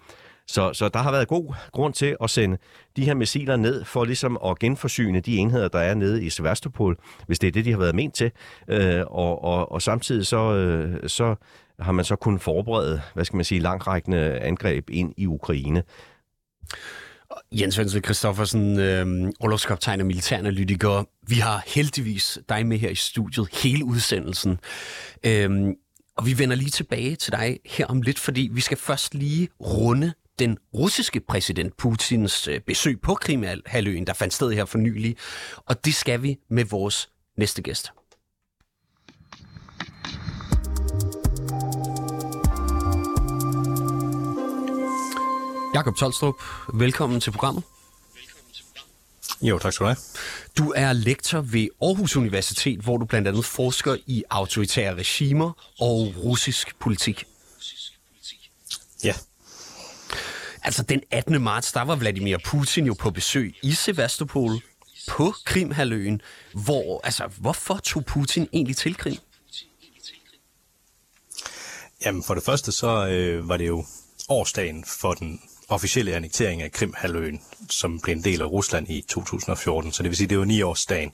Så, 0.47 0.73
så 0.73 0.89
der 0.89 0.99
har 0.99 1.11
været 1.11 1.27
god 1.27 1.53
grund 1.71 1.93
til 1.93 2.17
at 2.23 2.29
sende 2.29 2.57
de 2.95 3.05
her 3.05 3.13
missiler 3.13 3.55
ned 3.55 3.83
for 3.83 4.05
ligesom 4.05 4.37
at 4.45 4.59
genforsyne 4.59 5.19
de 5.19 5.37
enheder, 5.37 5.67
der 5.67 5.79
er 5.79 5.93
nede 5.93 6.23
i 6.23 6.29
Sevastopol, 6.29 6.97
hvis 7.27 7.39
det 7.39 7.47
er 7.47 7.51
det, 7.51 7.65
de 7.65 7.71
har 7.71 7.77
været 7.77 7.95
ment 7.95 8.15
til. 8.15 8.31
Øh, 8.67 9.03
og, 9.07 9.43
og, 9.43 9.71
og 9.71 9.81
samtidig 9.81 10.25
så, 10.25 10.53
øh, 10.53 11.09
så 11.09 11.35
har 11.79 11.91
man 11.91 12.05
så 12.05 12.15
kunnet 12.15 12.41
forberede, 12.41 13.01
hvad 13.13 13.25
skal 13.25 13.35
man 13.35 13.45
sige, 13.45 13.61
langrækkende 13.61 14.39
angreb 14.39 14.89
ind 14.89 15.13
i 15.17 15.27
Ukraine. 15.27 15.83
Jens 17.51 17.79
Vensel 17.79 18.03
Christoffersen, 18.03 18.79
øh, 18.79 19.31
orlogskaptajn 19.39 20.01
og 20.01 20.07
militæranalytiker. 20.07 21.03
Vi 21.27 21.35
har 21.35 21.63
heldigvis 21.67 22.39
dig 22.49 22.65
med 22.65 22.77
her 22.77 22.89
i 22.89 22.95
studiet 22.95 23.47
hele 23.63 23.85
udsendelsen. 23.85 24.59
Øh, 25.23 25.67
og 26.17 26.25
vi 26.25 26.39
vender 26.39 26.55
lige 26.55 26.69
tilbage 26.69 27.15
til 27.15 27.31
dig 27.31 27.59
her 27.65 27.85
om 27.85 28.01
lidt, 28.01 28.19
fordi 28.19 28.49
vi 28.51 28.61
skal 28.61 28.77
først 28.77 29.15
lige 29.15 29.47
runde 29.59 30.13
den 30.39 30.57
russiske 30.73 31.19
præsident 31.19 31.77
Putins 31.77 32.47
øh, 32.47 32.59
besøg 32.61 33.01
på 33.01 33.13
Krimhaløen, 33.15 34.07
der 34.07 34.13
fandt 34.13 34.33
sted 34.33 34.51
her 34.51 34.65
for 34.65 34.77
nylig. 34.77 35.17
Og 35.65 35.85
det 35.85 35.95
skal 35.95 36.21
vi 36.21 36.37
med 36.49 36.65
vores 36.65 37.09
næste 37.37 37.61
gæst. 37.61 37.91
Jakob 45.73 45.95
Tolstrup, 45.95 46.35
velkommen 46.73 47.21
til 47.21 47.31
programmet. 47.31 47.63
Jo, 49.41 49.59
tak 49.59 49.73
skal 49.73 49.83
du 49.83 49.87
have. 49.87 49.97
Du 50.57 50.73
er 50.75 50.93
lektor 50.93 51.41
ved 51.41 51.67
Aarhus 51.81 52.15
Universitet, 52.15 52.79
hvor 52.79 52.97
du 52.97 53.05
blandt 53.05 53.27
andet 53.27 53.45
forsker 53.45 53.97
i 54.05 54.23
autoritære 54.29 54.95
regimer 54.95 55.73
og 55.79 56.13
russisk 56.23 56.79
politik. 56.79 57.23
Ja. 59.03 59.13
Altså 60.67 60.83
den 60.83 61.01
18. 61.11 61.41
marts, 61.41 61.71
der 61.71 61.81
var 61.81 61.95
Vladimir 61.95 62.37
Putin 62.45 62.85
jo 62.85 62.93
på 62.93 63.11
besøg 63.11 63.55
i 63.63 63.71
Sevastopol 63.71 64.51
på 65.07 65.33
Krimhaløen. 65.45 66.21
Hvor, 66.53 67.01
altså, 67.03 67.29
hvorfor 67.37 67.77
tog 67.77 68.05
Putin 68.05 68.47
egentlig 68.53 68.77
til 68.77 68.95
Krim? 68.95 69.17
Jamen 72.05 72.23
for 72.23 72.33
det 72.33 72.43
første 72.43 72.71
så 72.71 73.07
øh, 73.07 73.49
var 73.49 73.57
det 73.57 73.67
jo 73.67 73.85
årsdagen 74.29 74.85
for 75.01 75.13
den 75.13 75.41
officielle 75.69 76.15
annektering 76.15 76.61
af 76.61 76.71
Krimhalvøen, 76.71 77.41
som 77.69 77.99
blev 77.99 78.15
en 78.15 78.23
del 78.23 78.41
af 78.41 78.45
Rusland 78.45 78.89
i 78.89 79.01
2014. 79.01 79.91
Så 79.91 80.03
det 80.03 80.09
vil 80.09 80.17
sige, 80.17 80.27
det 80.27 80.39
var 80.39 80.45
ni 80.45 80.61
årsdagen 80.61 81.11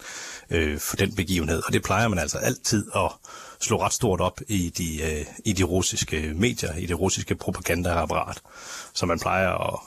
øh, 0.50 0.79
for 0.79 0.95
den 0.95 1.15
begivenhed. 1.15 1.62
Og 1.67 1.74
det 1.74 1.83
plejer 1.83 2.07
man 2.07 2.19
altså 2.19 2.38
altid 2.38 2.88
at 2.95 3.12
slå 3.60 3.81
ret 3.81 3.93
stort 3.93 4.22
op 4.22 4.41
i 4.48 4.69
de, 4.77 5.01
øh, 5.03 5.25
i 5.45 5.53
de 5.53 5.63
russiske 5.63 6.33
medier, 6.36 6.74
i 6.75 6.86
det 6.86 7.00
russiske 7.00 7.36
propagandaapparat. 7.36 8.41
Så 8.93 9.05
man 9.05 9.19
plejer 9.19 9.74
at 9.74 9.79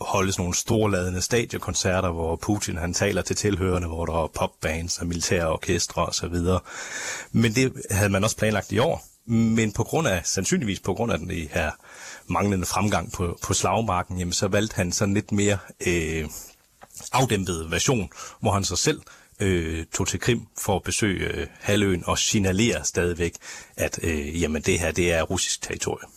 holde 0.00 0.32
sådan 0.32 0.42
nogle 0.42 0.54
storladende 0.54 1.22
stadiokoncerter, 1.22 2.10
hvor 2.10 2.36
Putin 2.36 2.76
han 2.76 2.94
taler 2.94 3.22
til 3.22 3.36
tilhørende, 3.36 3.88
hvor 3.88 4.06
der 4.06 4.22
er 4.22 4.26
popbands 4.26 4.98
og 4.98 5.06
militære 5.06 5.52
orkestre 5.52 6.06
osv. 6.06 6.36
Men 7.32 7.54
det 7.54 7.72
havde 7.90 8.10
man 8.10 8.24
også 8.24 8.36
planlagt 8.36 8.72
i 8.72 8.78
år. 8.78 9.15
Men 9.26 9.72
på 9.72 9.84
grund 9.84 10.08
af, 10.08 10.20
sandsynligvis 10.24 10.80
på 10.80 10.94
grund 10.94 11.12
af 11.12 11.18
den 11.18 11.30
her 11.30 11.70
manglende 12.26 12.66
fremgang 12.66 13.12
på, 13.12 13.38
på 13.42 13.54
slagmarken, 13.54 14.18
jamen 14.18 14.32
så 14.32 14.48
valgte 14.48 14.76
han 14.76 14.92
sådan 14.92 15.14
lidt 15.14 15.32
mere 15.32 15.58
øh, 15.86 16.28
afdæmpet 17.12 17.70
version, 17.70 18.08
hvor 18.40 18.52
han 18.52 18.64
sig 18.64 18.78
selv 18.78 19.00
øh, 19.40 19.84
tog 19.94 20.08
til 20.08 20.20
Krim 20.20 20.46
for 20.58 20.76
at 20.76 20.82
besøge 20.82 21.28
øh, 21.28 21.46
halvøen 21.60 22.04
og 22.06 22.18
signalere 22.18 22.84
stadigvæk, 22.84 23.32
at 23.76 23.98
øh, 24.02 24.42
jamen 24.42 24.62
det 24.62 24.80
her 24.80 24.90
det 24.92 25.12
er 25.12 25.22
russisk 25.22 25.62
territorium. 25.62 26.10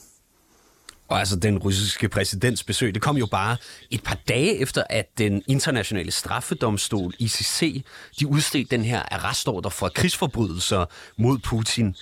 Og 1.10 1.20
altså 1.20 1.36
den 1.36 1.58
russiske 1.58 2.10
præsidents 2.10 2.64
besøg, 2.64 2.94
det 2.94 3.02
kom 3.02 3.18
jo 3.18 3.26
bare 3.26 3.58
et 3.90 4.04
par 4.04 4.18
dage 4.28 4.60
efter, 4.60 4.84
at 4.90 5.18
den 5.18 5.44
internationale 5.48 6.12
straffedomstol, 6.12 7.14
ICC, 7.20 7.84
de 8.20 8.28
udstedte 8.28 8.76
den 8.78 8.86
her 8.86 9.02
arrestordre 9.12 9.72
for 9.72 9.90
krigsforbrydelser 9.90 10.86
mod 11.18 11.38
Putin. 11.38 11.96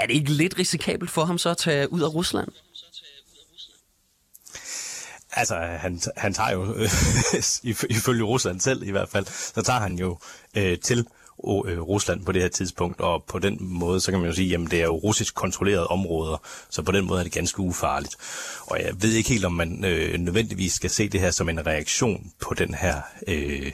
Er 0.00 0.06
det 0.06 0.14
ikke 0.14 0.32
lidt 0.32 0.58
risikabelt 0.58 1.10
for 1.10 1.24
ham 1.24 1.38
så 1.38 1.50
at 1.50 1.56
tage 1.56 1.92
ud 1.92 2.00
af 2.00 2.14
Rusland? 2.14 2.48
Altså, 5.32 5.56
han, 5.56 6.00
han 6.16 6.34
tager 6.34 6.52
jo, 6.52 6.74
ifølge 7.98 8.22
Rusland 8.22 8.60
selv 8.60 8.82
i 8.82 8.90
hvert 8.90 9.08
fald, 9.08 9.26
så 9.26 9.62
tager 9.62 9.80
han 9.80 9.98
jo 9.98 10.18
øh, 10.56 10.78
til 10.78 10.98
øh, 11.44 11.80
Rusland 11.80 12.24
på 12.24 12.32
det 12.32 12.42
her 12.42 12.48
tidspunkt, 12.48 13.00
og 13.00 13.24
på 13.24 13.38
den 13.38 13.56
måde, 13.60 14.00
så 14.00 14.10
kan 14.10 14.20
man 14.20 14.28
jo 14.28 14.34
sige, 14.34 14.48
jamen 14.48 14.70
det 14.70 14.80
er 14.80 14.84
jo 14.84 14.94
russisk 14.94 15.34
kontrollerede 15.34 15.86
områder, 15.86 16.42
så 16.70 16.82
på 16.82 16.92
den 16.92 17.06
måde 17.06 17.20
er 17.20 17.24
det 17.24 17.32
ganske 17.32 17.60
ufarligt. 17.60 18.16
Og 18.66 18.80
jeg 18.80 19.02
ved 19.02 19.12
ikke 19.12 19.28
helt, 19.28 19.44
om 19.44 19.52
man 19.52 19.84
øh, 19.84 20.18
nødvendigvis 20.18 20.72
skal 20.72 20.90
se 20.90 21.08
det 21.08 21.20
her 21.20 21.30
som 21.30 21.48
en 21.48 21.66
reaktion 21.66 22.32
på 22.40 22.54
den 22.54 22.74
her 22.74 23.00
øh, 23.28 23.72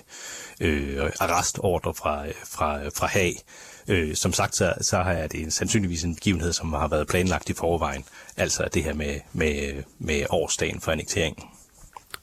øh, 0.61 1.11
arrestordre 1.21 1.95
fra, 1.95 2.27
øh, 2.27 2.35
fra, 2.45 2.89
fra 2.89 3.07
Haag. 3.07 3.43
Øh, 3.89 4.15
som 4.15 4.33
sagt, 4.33 4.57
så, 4.57 4.75
så 4.81 4.97
er 4.97 5.27
det 5.27 5.41
en, 5.41 5.51
sandsynligvis 5.51 6.05
en 6.05 6.15
begivenhed, 6.15 6.53
som 6.53 6.73
har 6.73 6.89
været 6.89 7.07
planlagt 7.07 7.51
i 7.51 7.55
forvejen. 7.55 8.05
Altså 8.37 8.69
det 8.75 8.85
her 8.85 8.95
med, 8.95 9.21
med, 9.33 9.83
med 9.99 10.27
årsdagen 10.31 10.81
for 10.81 10.93
annekteringen. 10.93 11.45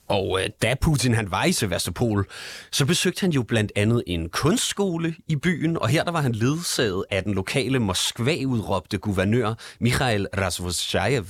Og 0.07 0.41
øh, 0.41 0.49
da 0.61 0.75
Putin 0.81 1.13
han 1.13 1.31
var 1.31 1.45
i 1.45 1.51
Sevastopol, 1.51 2.27
så 2.71 2.85
besøgte 2.85 3.21
han 3.21 3.31
jo 3.31 3.43
blandt 3.43 3.71
andet 3.75 4.03
en 4.07 4.29
kunstskole 4.29 5.15
i 5.27 5.35
byen, 5.35 5.77
og 5.77 5.89
her 5.89 6.03
der 6.03 6.11
var 6.11 6.21
han 6.21 6.31
ledsaget 6.31 7.05
af 7.11 7.23
den 7.23 7.33
lokale 7.33 7.79
Moskva-udråbte 7.79 8.97
guvernør 8.97 9.53
Mikhail 9.79 10.27
Razvoshayev. 10.37 11.25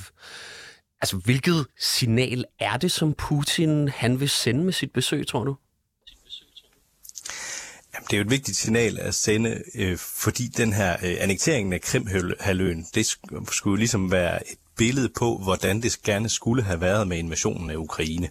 Altså, 1.01 1.17
hvilket 1.17 1.65
signal 1.79 2.45
er 2.59 2.77
det, 2.77 2.91
som 2.91 3.13
Putin 3.13 3.87
han 3.87 4.19
vil 4.19 4.29
sende 4.29 4.63
med 4.63 4.73
sit 4.73 4.91
besøg, 4.93 5.27
tror 5.27 5.43
du? 5.43 5.55
Jamen, 7.93 8.07
det 8.09 8.13
er 8.13 8.17
jo 8.17 8.23
et 8.23 8.31
vigtigt 8.31 8.57
signal 8.57 8.99
at 8.99 9.15
sende, 9.15 9.63
øh, 9.75 9.97
fordi 9.97 10.47
den 10.47 10.73
her 10.73 10.97
øh, 11.03 11.15
annekteringen 11.19 11.73
af 11.73 11.81
Krimhaløen, 11.81 12.87
det 12.95 13.17
skulle 13.51 13.79
ligesom 13.79 14.11
være 14.11 14.51
et 14.51 14.57
billede 14.77 15.09
på, 15.09 15.37
hvordan 15.37 15.81
det 15.81 16.01
gerne 16.03 16.29
skulle 16.29 16.63
have 16.63 16.81
været 16.81 17.07
med 17.07 17.17
invasionen 17.17 17.69
af 17.69 17.75
Ukraine. 17.75 18.29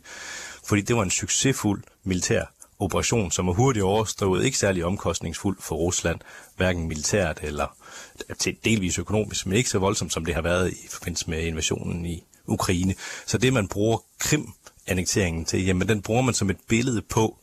Fordi 0.64 0.80
det 0.80 0.96
var 0.96 1.02
en 1.02 1.10
succesfuld 1.10 1.82
militær 2.04 2.44
operation, 2.78 3.30
som 3.30 3.48
er 3.48 3.52
hurtigt 3.52 3.84
overstået, 3.84 4.44
ikke 4.44 4.58
særlig 4.58 4.84
omkostningsfuld 4.84 5.56
for 5.60 5.76
Rusland, 5.76 6.20
hverken 6.56 6.88
militært 6.88 7.38
eller 7.42 7.76
til 8.38 8.56
delvis 8.64 8.98
økonomisk, 8.98 9.46
men 9.46 9.56
ikke 9.56 9.70
så 9.70 9.78
voldsomt, 9.78 10.12
som 10.12 10.24
det 10.24 10.34
har 10.34 10.42
været 10.42 10.72
i 10.72 10.88
forbindelse 10.90 11.30
med 11.30 11.42
invasionen 11.42 12.06
i 12.06 12.24
Ukraine. 12.46 12.94
Så 13.26 13.38
det, 13.38 13.52
man 13.52 13.68
bruger 13.68 13.98
Krim-annekteringen 14.18 15.44
til, 15.44 15.64
jamen 15.64 15.88
den 15.88 16.02
bruger 16.02 16.22
man 16.22 16.34
som 16.34 16.50
et 16.50 16.58
billede 16.68 17.02
på, 17.02 17.38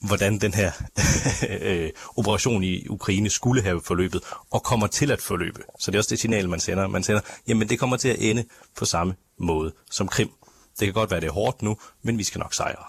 hvordan 0.00 0.38
den 0.38 0.54
her 0.54 0.72
øh, 1.62 1.90
operation 2.16 2.64
i 2.64 2.88
Ukraine 2.88 3.30
skulle 3.30 3.62
have 3.62 3.82
forløbet, 3.84 4.22
og 4.50 4.62
kommer 4.62 4.86
til 4.86 5.10
at 5.10 5.20
forløbe. 5.22 5.62
Så 5.78 5.90
det 5.90 5.96
er 5.96 6.00
også 6.00 6.10
det 6.10 6.18
signal, 6.18 6.48
man 6.48 6.60
sender. 6.60 6.86
Man 6.86 7.02
sender, 7.02 7.20
jamen 7.48 7.68
det 7.68 7.78
kommer 7.78 7.96
til 7.96 8.08
at 8.08 8.16
ende 8.18 8.44
på 8.76 8.84
samme 8.84 9.14
måde 9.38 9.72
som 9.90 10.08
Krim. 10.08 10.30
Det 10.78 10.86
kan 10.86 10.94
godt 10.94 11.10
være, 11.10 11.20
det 11.20 11.26
er 11.26 11.32
hårdt 11.32 11.62
nu, 11.62 11.76
men 12.02 12.18
vi 12.18 12.24
skal 12.24 12.38
nok 12.38 12.54
sejre. 12.54 12.84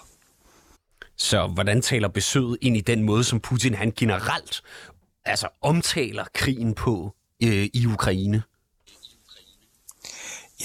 Så 1.16 1.46
hvordan 1.46 1.82
taler 1.82 2.08
besøget 2.08 2.58
ind 2.60 2.76
i 2.76 2.80
den 2.80 3.02
måde, 3.02 3.24
som 3.24 3.40
Putin 3.40 3.74
han 3.74 3.92
generelt 3.96 4.62
altså 5.24 5.48
omtaler 5.62 6.24
krigen 6.34 6.74
på 6.74 7.14
øh, 7.42 7.68
i 7.74 7.86
Ukraine? 7.86 8.42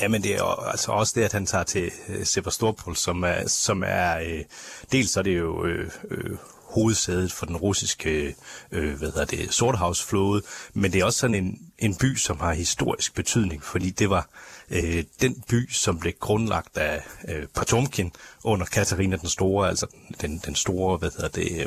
Jamen 0.01 0.23
det 0.23 0.31
er 0.33 0.37
jo 0.37 0.69
altså 0.71 0.91
også 0.91 1.13
det, 1.15 1.23
at 1.23 1.33
han 1.33 1.45
tager 1.45 1.63
til 1.63 1.91
øh, 2.09 2.25
Sevastopol, 2.25 2.95
som 2.95 3.23
er, 3.23 3.47
som 3.47 3.83
er 3.85 4.19
øh, 4.19 4.43
dels 4.91 5.11
så 5.11 5.19
er 5.19 5.23
det 5.23 5.37
jo 5.37 5.65
øh, 5.65 5.91
øh, 6.11 6.37
hovedsædet 6.73 7.31
for 7.31 7.45
den 7.45 7.57
russiske 7.57 8.35
øh, 8.71 8.97
hvad 8.97 9.11
hedder 9.11 9.25
det, 9.25 9.53
Sortehavsflåde, 9.53 10.41
men 10.73 10.93
det 10.93 11.01
er 11.01 11.05
også 11.05 11.19
sådan 11.19 11.35
en, 11.35 11.59
en 11.79 11.95
by, 11.95 12.15
som 12.15 12.39
har 12.39 12.53
historisk 12.53 13.15
betydning, 13.15 13.63
fordi 13.63 13.89
det 13.89 14.09
var 14.09 14.29
øh, 14.69 15.03
den 15.21 15.43
by, 15.49 15.71
som 15.71 15.99
blev 15.99 16.13
grundlagt 16.19 16.77
af 16.77 17.03
øh, 17.27 17.47
Potomkin 17.53 18.11
under 18.43 18.65
Katarina 18.65 19.15
den 19.15 19.29
Store, 19.29 19.69
altså 19.69 19.87
den, 20.21 20.41
den 20.45 20.55
store, 20.55 20.97
hvad 20.97 21.09
hedder 21.11 21.27
det, 21.27 21.61
øh, 21.61 21.65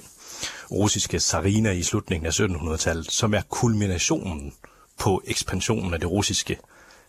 russiske 0.70 1.20
Sarina 1.20 1.70
i 1.70 1.82
slutningen 1.82 2.26
af 2.26 2.40
1700-tallet, 2.40 3.12
som 3.12 3.34
er 3.34 3.42
kulminationen 3.48 4.52
på 4.98 5.22
ekspansionen 5.26 5.94
af 5.94 6.00
det 6.00 6.10
russiske 6.10 6.58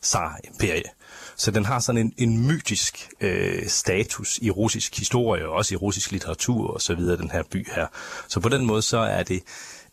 Tsar-imperie. 0.02 0.90
Så 1.36 1.52
den 1.52 1.66
har 1.66 1.80
sådan 1.80 2.02
en, 2.02 2.14
en 2.18 2.48
mytisk 2.48 3.10
øh, 3.22 3.68
status 3.68 4.40
i 4.42 4.52
russisk 4.52 4.98
historie, 4.98 5.48
og 5.48 5.54
også 5.54 5.74
i 5.74 5.78
russisk 5.78 6.12
litteratur 6.12 6.74
og 6.74 6.82
så 6.82 6.96
videre, 6.96 7.18
den 7.18 7.32
her 7.32 7.44
by 7.52 7.68
her. 7.76 7.88
Så 8.28 8.40
på 8.40 8.50
den 8.50 8.66
måde 8.66 8.82
så 8.82 8.98
er 8.98 9.24
det, 9.24 9.44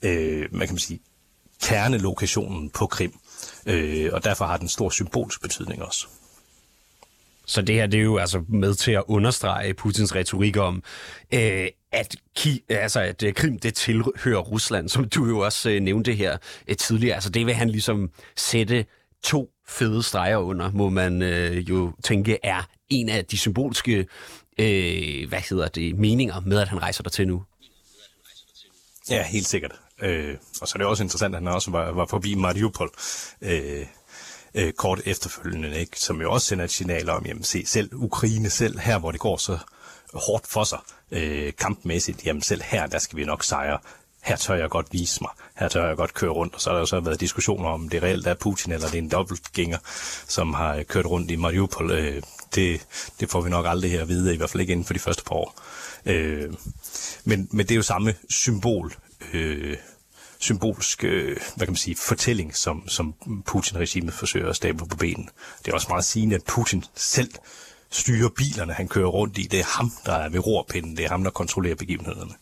øh, 0.03 0.49
man 0.51 0.69
kan 0.69 0.79
sige, 0.79 1.01
kernelokationen 1.63 2.71
på 2.71 2.87
Krim. 2.87 3.13
Øh, 3.67 4.11
og 4.13 4.25
derfor 4.25 4.45
har 4.45 4.57
den 4.57 4.69
stor 4.69 4.91
symbolsk 4.91 5.43
betydning 5.43 5.83
også. 5.83 6.07
Så 7.47 7.63
det 7.63 7.75
her 7.75 7.87
det 7.87 8.01
er 8.01 8.05
jo 8.05 8.17
altså 8.17 8.45
med 8.49 8.75
til 8.75 8.93
at 8.93 9.03
understrege 9.09 9.75
Putins 9.75 10.15
retorik 10.15 10.57
om, 10.57 10.83
øh, 11.35 11.69
at, 11.93 12.17
Ki, 12.37 12.65
altså, 12.69 13.01
at 13.01 13.23
øh, 13.23 13.35
Krim 13.35 13.59
det 13.59 13.75
tilhører 13.75 14.39
Rusland, 14.39 14.89
som 14.89 15.09
du 15.09 15.27
jo 15.27 15.39
også 15.39 15.71
øh, 15.71 15.81
nævnte 15.81 16.13
her 16.13 16.39
øh, 16.69 16.77
tidligere. 16.77 17.15
Altså 17.15 17.31
det 17.31 17.47
vil 17.47 17.55
han 17.55 17.71
ligesom 17.71 18.11
sætte 18.37 18.87
to 19.23 19.54
fede 19.69 20.03
streger 20.03 20.37
under, 20.37 20.71
må 20.73 20.89
man 20.89 21.23
øh, 21.23 21.69
jo 21.69 21.93
tænke 22.03 22.39
er 22.43 22.63
en 22.89 23.09
af 23.09 23.25
de 23.25 23.39
symbolske 23.39 24.07
øh, 24.59 25.29
hvad 25.29 25.41
hedder 25.51 25.69
det, 25.69 25.99
meninger 25.99 26.41
med, 26.41 26.59
at 26.59 26.69
han 26.69 26.83
rejser 26.83 27.03
der 27.03 27.11
til 27.11 27.29
nu. 27.29 27.43
Ja, 29.11 29.23
helt 29.23 29.47
sikkert. 29.47 29.73
Øh, 30.03 30.37
og 30.61 30.69
så 30.69 30.73
er 30.77 30.79
det 30.79 30.87
også 30.87 31.03
interessant, 31.03 31.35
at 31.35 31.43
han 31.43 31.49
også 31.49 31.71
var, 31.71 31.93
var 31.93 32.07
forbi 32.07 32.35
Mariupol 32.35 32.91
øh, 33.41 33.87
øh, 34.55 34.73
kort 34.73 35.01
efterfølgende, 35.05 35.81
ikke? 35.81 36.01
som 36.01 36.21
jo 36.21 36.33
også 36.33 36.47
sender 36.47 36.65
et 36.65 36.71
signal 36.71 37.09
om, 37.09 37.27
jamen 37.27 37.43
se, 37.43 37.67
selv 37.67 37.91
Ukraine 37.95 38.51
selv, 38.51 38.79
her 38.79 38.99
hvor 38.99 39.11
det 39.11 39.21
går 39.21 39.37
så 39.37 39.59
hårdt 40.15 40.47
for 40.47 40.65
sig 40.65 40.79
øh, 41.11 41.53
kampmæssigt, 41.59 42.27
jamen 42.27 42.43
selv 42.43 42.63
her, 42.63 42.87
der 42.87 42.99
skal 42.99 43.17
vi 43.17 43.25
nok 43.25 43.45
sejre 43.45 43.79
her 44.25 44.37
tør 44.37 44.55
jeg 44.55 44.71
godt 44.71 44.87
vise 44.93 45.23
mig, 45.23 45.31
her 45.55 45.69
tør 45.69 45.87
jeg 45.87 45.97
godt 45.97 46.15
køre 46.15 46.31
rundt, 46.31 46.55
og 46.55 46.61
så 46.61 46.71
har 46.71 46.75
der 46.75 46.81
jo 46.81 46.87
så 46.87 47.01
været 47.01 47.21
diskussioner 47.21 47.69
om, 47.69 47.89
det 47.89 48.03
reelt 48.03 48.27
er 48.27 48.35
Putin, 48.35 48.73
eller 48.73 48.87
det 48.87 48.95
er 48.95 49.03
en 49.03 49.11
dobbeltgænger, 49.11 49.79
som 50.29 50.55
har 50.55 50.75
øh, 50.75 50.85
kørt 50.85 51.07
rundt 51.07 51.31
i 51.31 51.37
Mariupol. 51.37 51.91
Øh, 51.91 52.23
det, 52.55 52.87
det 53.21 53.31
får 53.31 53.41
vi 53.41 53.51
nok 53.51 53.67
aldrig 53.69 53.91
her 53.91 54.03
at 54.03 54.09
vide, 54.09 54.35
i 54.35 54.37
hvert 54.37 54.51
fald 54.51 54.61
ikke 54.61 54.73
inden 54.73 54.87
for 54.87 54.95
de 54.95 54.99
første 54.99 55.25
par 55.25 55.35
år. 55.35 55.61
Øh, 56.07 56.53
men, 57.25 57.49
men 57.51 57.67
det 57.67 57.71
er 57.71 57.77
jo 57.77 57.83
samme 57.83 58.15
symbol, 58.31 58.95
øh, 59.33 59.77
symbolsk 60.39 61.05
øh, 61.05 61.37
hvad 61.57 61.67
kan 61.67 61.73
man 61.73 61.77
sige, 61.77 61.97
fortælling, 61.97 62.57
som, 62.57 62.89
som 62.89 63.15
Putin-regimet 63.47 64.15
forsøger 64.15 64.49
at 64.49 64.57
stable 64.57 64.87
på 64.87 64.97
benen. 64.97 65.29
Det 65.65 65.71
er 65.71 65.75
også 65.75 65.89
meget 65.91 66.05
sigende, 66.05 66.37
at 66.37 66.45
Putin 66.45 66.85
selv 66.95 67.31
styrer 67.91 68.29
bilerne, 68.29 68.73
han 68.73 68.89
kører 68.89 69.09
rundt 69.09 69.39
i. 69.39 69.43
Det 69.43 69.61
er 69.61 69.77
ham, 69.77 69.93
der 70.07 70.13
er 70.13 70.29
ved 70.29 70.47
rorpinden. 70.47 70.97
Det 70.97 71.05
er 71.05 71.09
ham, 71.09 71.25
der 71.25 71.31
kontrollerer 71.31 71.75
begivenhederne. 71.75 72.33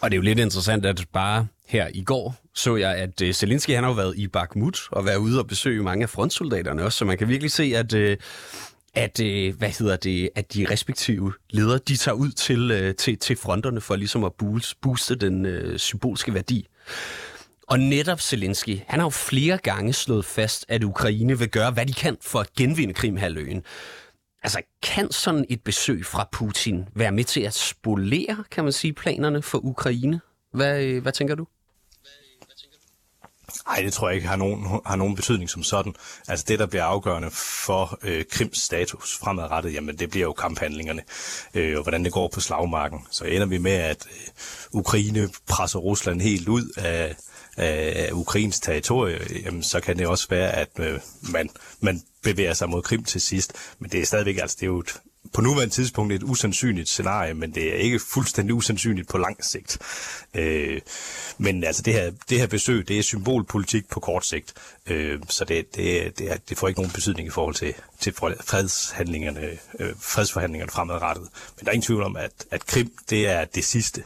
Og 0.00 0.10
det 0.10 0.14
er 0.14 0.18
jo 0.18 0.22
lidt 0.22 0.38
interessant, 0.38 0.86
at 0.86 1.04
bare 1.12 1.46
her 1.66 1.88
i 1.94 2.02
går 2.02 2.34
så 2.56 2.76
jeg, 2.76 2.96
at 2.96 3.22
øh, 3.22 3.32
Zelensky 3.32 3.70
han 3.70 3.84
har 3.84 3.90
jo 3.90 3.94
været 3.94 4.16
i 4.16 4.28
Bakhmut 4.28 4.80
og 4.90 5.04
været 5.04 5.16
ude 5.16 5.38
og 5.38 5.46
besøge 5.46 5.82
mange 5.82 6.02
af 6.02 6.10
frontsoldaterne 6.10 6.84
også, 6.84 6.98
så 6.98 7.04
man 7.04 7.18
kan 7.18 7.28
virkelig 7.28 7.50
se, 7.50 7.72
at, 7.76 7.94
øh, 7.94 8.16
at 8.94 9.20
øh, 9.20 9.58
hvad 9.58 9.68
hedder 9.68 9.96
det, 9.96 10.30
at 10.34 10.54
de 10.54 10.66
respektive 10.70 11.32
ledere, 11.50 11.78
de 11.88 11.96
tager 11.96 12.14
ud 12.14 12.30
til, 12.30 12.94
til, 12.98 13.18
til 13.18 13.36
fronterne 13.36 13.80
for 13.80 13.96
ligesom 13.96 14.24
at 14.24 14.32
booste 14.82 15.14
den 15.14 15.46
øh, 15.46 15.78
symbolske 15.78 16.34
værdi. 16.34 16.68
Og 17.68 17.80
netop 17.80 18.20
Zelensky, 18.20 18.78
han 18.86 19.00
har 19.00 19.06
jo 19.06 19.10
flere 19.10 19.58
gange 19.58 19.92
slået 19.92 20.24
fast, 20.24 20.64
at 20.68 20.84
Ukraine 20.84 21.38
vil 21.38 21.48
gøre, 21.48 21.70
hvad 21.70 21.86
de 21.86 21.92
kan 21.92 22.16
for 22.22 22.40
at 22.40 22.54
genvinde 22.58 22.94
Krimhalvøen 22.94 23.62
altså, 24.46 24.62
kan 24.82 25.12
sådan 25.12 25.46
et 25.48 25.62
besøg 25.62 26.06
fra 26.06 26.28
Putin 26.32 26.88
være 26.94 27.12
med 27.12 27.24
til 27.24 27.40
at 27.40 27.54
spolere, 27.54 28.44
kan 28.50 28.64
man 28.64 28.72
sige, 28.72 28.92
planerne 28.92 29.42
for 29.42 29.58
Ukraine? 29.58 30.20
Hvad, 30.52 30.82
øh, 30.82 31.02
hvad 31.02 31.12
tænker 31.12 31.34
du? 31.34 31.46
Nej, 33.66 33.82
det 33.82 33.92
tror 33.92 34.08
jeg 34.08 34.16
ikke 34.16 34.28
har 34.28 34.36
nogen, 34.36 34.80
har 34.86 34.96
nogen 34.96 35.16
betydning 35.16 35.50
som 35.50 35.62
sådan. 35.62 35.94
Altså 36.28 36.44
det, 36.48 36.58
der 36.58 36.66
bliver 36.66 36.84
afgørende 36.84 37.30
for 37.30 37.98
øh, 38.02 38.24
Krims 38.30 38.58
status 38.58 39.18
fremadrettet, 39.18 39.74
jamen 39.74 39.98
det 39.98 40.10
bliver 40.10 40.26
jo 40.26 40.32
kamphandlingerne, 40.32 41.02
øh, 41.54 41.76
og 41.76 41.82
hvordan 41.82 42.04
det 42.04 42.12
går 42.12 42.28
på 42.28 42.40
slagmarken. 42.40 43.06
Så 43.10 43.24
ender 43.24 43.46
vi 43.46 43.58
med, 43.58 43.72
at 43.72 44.06
øh, 44.06 44.32
Ukraine 44.72 45.28
presser 45.48 45.78
Rusland 45.78 46.20
helt 46.20 46.48
ud 46.48 46.72
af, 46.76 47.16
af 47.56 48.10
Ukrains 48.12 48.60
territorie, 48.60 49.20
jamen 49.44 49.62
så 49.62 49.80
kan 49.80 49.98
det 49.98 50.06
også 50.06 50.26
være, 50.30 50.52
at 50.52 50.70
øh, 50.78 51.00
man, 51.32 51.50
man 51.80 52.02
bevæger 52.22 52.54
sig 52.54 52.68
mod 52.68 52.82
Krim 52.82 53.04
til 53.04 53.20
sidst. 53.20 53.52
Men 53.78 53.90
det 53.90 54.00
er 54.00 54.06
stadigvæk, 54.06 54.38
altså 54.38 54.56
det 54.60 54.62
er 54.62 54.70
jo 54.70 54.78
et, 54.78 55.00
på 55.32 55.40
nuværende 55.40 55.74
tidspunkt 55.74 56.12
et 56.12 56.22
usandsynligt 56.22 56.88
scenarie, 56.88 57.34
men 57.34 57.54
det 57.54 57.72
er 57.72 57.76
ikke 57.76 57.98
fuldstændig 57.98 58.54
usandsynligt 58.54 59.08
på 59.08 59.18
lang 59.18 59.44
sigt. 59.44 59.78
Øh, 60.34 60.80
men 61.38 61.64
altså 61.64 61.82
det 61.82 61.92
her, 61.92 62.12
det 62.28 62.38
her 62.38 62.46
besøg, 62.46 62.88
det 62.88 62.98
er 62.98 63.02
symbolpolitik 63.02 63.88
på 63.88 64.00
kort 64.00 64.26
sigt, 64.26 64.54
øh, 64.86 65.20
så 65.28 65.44
det, 65.44 65.76
det, 65.76 66.18
det, 66.18 66.30
er, 66.32 66.36
det 66.48 66.58
får 66.58 66.68
ikke 66.68 66.80
nogen 66.80 66.92
betydning 66.92 67.28
i 67.28 67.30
forhold 67.30 67.54
til, 67.54 67.74
til 68.00 68.12
fredshandlingerne, 68.14 69.58
øh, 69.80 69.94
fredsforhandlingerne 70.00 70.70
fremadrettet. 70.70 71.28
Men 71.56 71.64
der 71.64 71.70
er 71.70 71.74
ingen 71.74 71.86
tvivl 71.86 72.02
om, 72.02 72.16
at, 72.16 72.32
at 72.50 72.66
Krim, 72.66 72.92
det 73.10 73.28
er 73.28 73.44
det 73.44 73.64
sidste, 73.64 74.02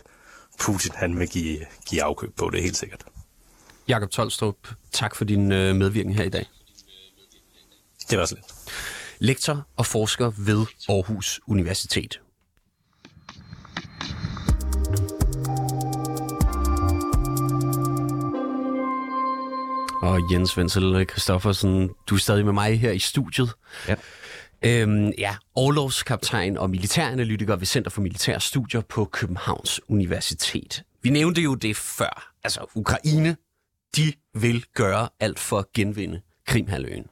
Putin 0.60 0.92
han 0.94 1.18
vil 1.18 1.28
give, 1.28 1.58
give 1.86 2.02
afkøb 2.02 2.36
på, 2.36 2.50
det 2.50 2.58
er 2.58 2.62
helt 2.62 2.76
sikkert. 2.76 3.04
Jakob 3.88 4.10
Tolstrup, 4.10 4.56
tak 4.92 5.16
for 5.16 5.24
din 5.24 5.52
øh, 5.52 5.76
medvirkning 5.76 6.16
her 6.16 6.24
i 6.24 6.28
dag. 6.28 6.46
Det 8.10 8.18
var 8.18 8.26
så 8.26 8.34
lidt. 8.34 8.46
Lektor 9.22 9.66
og 9.76 9.86
forsker 9.86 10.30
ved 10.36 10.66
Aarhus 10.88 11.40
Universitet. 11.46 12.20
Og 20.02 20.32
Jens 20.32 20.58
Wenzel 20.58 21.06
Christoffersen, 21.10 21.90
du 22.10 22.14
er 22.14 22.18
stadig 22.18 22.44
med 22.44 22.52
mig 22.52 22.80
her 22.80 22.90
i 22.90 22.98
studiet. 22.98 23.52
Ja. 23.88 23.94
Øhm, 24.62 25.12
ja, 25.18 25.36
overlovskaptajn 25.54 26.56
og 26.56 26.70
militæranalytiker 26.70 27.56
ved 27.56 27.66
Center 27.66 27.90
for 27.90 28.00
Militære 28.00 28.40
Studier 28.40 28.80
på 28.80 29.04
Københavns 29.04 29.80
Universitet. 29.88 30.82
Vi 31.02 31.10
nævnte 31.10 31.42
jo 31.42 31.54
det 31.54 31.76
før. 31.76 32.32
Altså, 32.44 32.66
Ukraine, 32.74 33.36
de 33.96 34.12
vil 34.34 34.64
gøre 34.74 35.08
alt 35.20 35.38
for 35.38 35.58
at 35.58 35.72
genvinde 35.72 36.20
Krimhalvøen. 36.46 37.06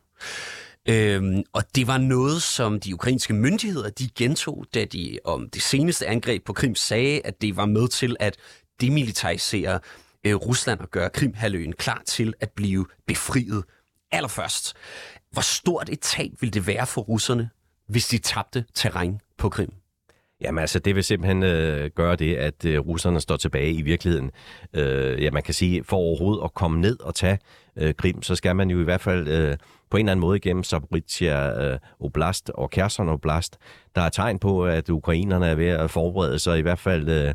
Øhm, 0.91 1.43
og 1.53 1.63
det 1.75 1.87
var 1.87 1.99
noget, 1.99 2.43
som 2.43 2.81
de 2.81 2.95
ukrainske 2.95 3.35
myndigheder 3.35 3.91
de 3.91 4.09
gentog, 4.15 4.65
da 4.75 4.85
de 4.85 5.19
om 5.25 5.51
det 5.51 5.63
seneste 5.63 6.07
angreb 6.07 6.45
på 6.45 6.53
Krim 6.53 6.75
sagde, 6.75 7.21
at 7.25 7.43
det 7.43 7.57
var 7.57 7.67
med 7.67 7.89
til 7.89 8.17
at 8.21 8.37
demilitarisere 8.81 9.81
øh, 10.25 10.35
Rusland 10.35 10.81
og 10.81 10.91
gøre 10.91 11.11
Krimhalvøen 11.11 11.73
klar 11.73 12.03
til 12.07 12.35
at 12.41 12.51
blive 12.51 12.87
befriet. 13.07 13.65
Allerførst, 14.11 14.77
hvor 15.31 15.43
stort 15.43 15.89
et 15.89 16.01
tab 16.01 16.33
ville 16.41 16.53
det 16.53 16.67
være 16.67 16.87
for 16.87 17.01
russerne, 17.01 17.51
hvis 17.89 18.09
de 18.09 18.19
tabte 18.19 18.65
terræn 18.75 19.21
på 19.39 19.49
Krim? 19.49 19.73
Jamen 20.41 20.59
altså, 20.59 20.79
det 20.79 20.95
vil 20.95 21.05
simpelthen 21.05 21.43
øh, 21.43 21.91
gøre 21.95 22.17
det, 22.17 22.37
at 22.37 22.65
øh, 22.65 22.79
russerne 22.81 23.21
står 23.21 23.37
tilbage 23.37 23.73
i 23.73 23.83
virkeligheden. 23.83 24.31
Øh, 24.75 25.23
ja, 25.23 25.31
man 25.31 25.43
kan 25.43 25.55
sige, 25.55 25.85
for 25.85 25.97
overhovedet 25.97 26.45
at 26.45 26.55
komme 26.55 26.81
ned 26.81 27.01
og 27.01 27.15
tage 27.15 27.39
øh, 27.77 27.95
Krim, 27.95 28.23
så 28.23 28.35
skal 28.35 28.57
man 28.57 28.71
jo 28.71 28.81
i 28.81 28.85
hvert 28.85 29.01
fald 29.01 29.29
øh, 29.29 29.57
på 29.91 29.97
en 29.97 30.01
eller 30.01 30.13
anden 30.13 30.21
måde 30.21 30.37
igennem 30.37 30.65
Zaporizhia 30.65 31.65
øh, 31.65 31.79
Oblast 32.01 32.51
og 32.55 32.71
Kherson 32.71 33.09
Oblast. 33.09 33.59
Der 33.95 34.03
er 34.03 34.09
tegn 34.09 34.39
på, 34.39 34.65
at 34.65 34.89
ukrainerne 34.89 35.47
er 35.47 35.55
ved 35.55 35.69
at 35.69 35.91
forberede 35.91 36.39
sig 36.39 36.59
i 36.59 36.63
hvert 36.63 36.79
fald 36.79 37.09
øh, 37.09 37.35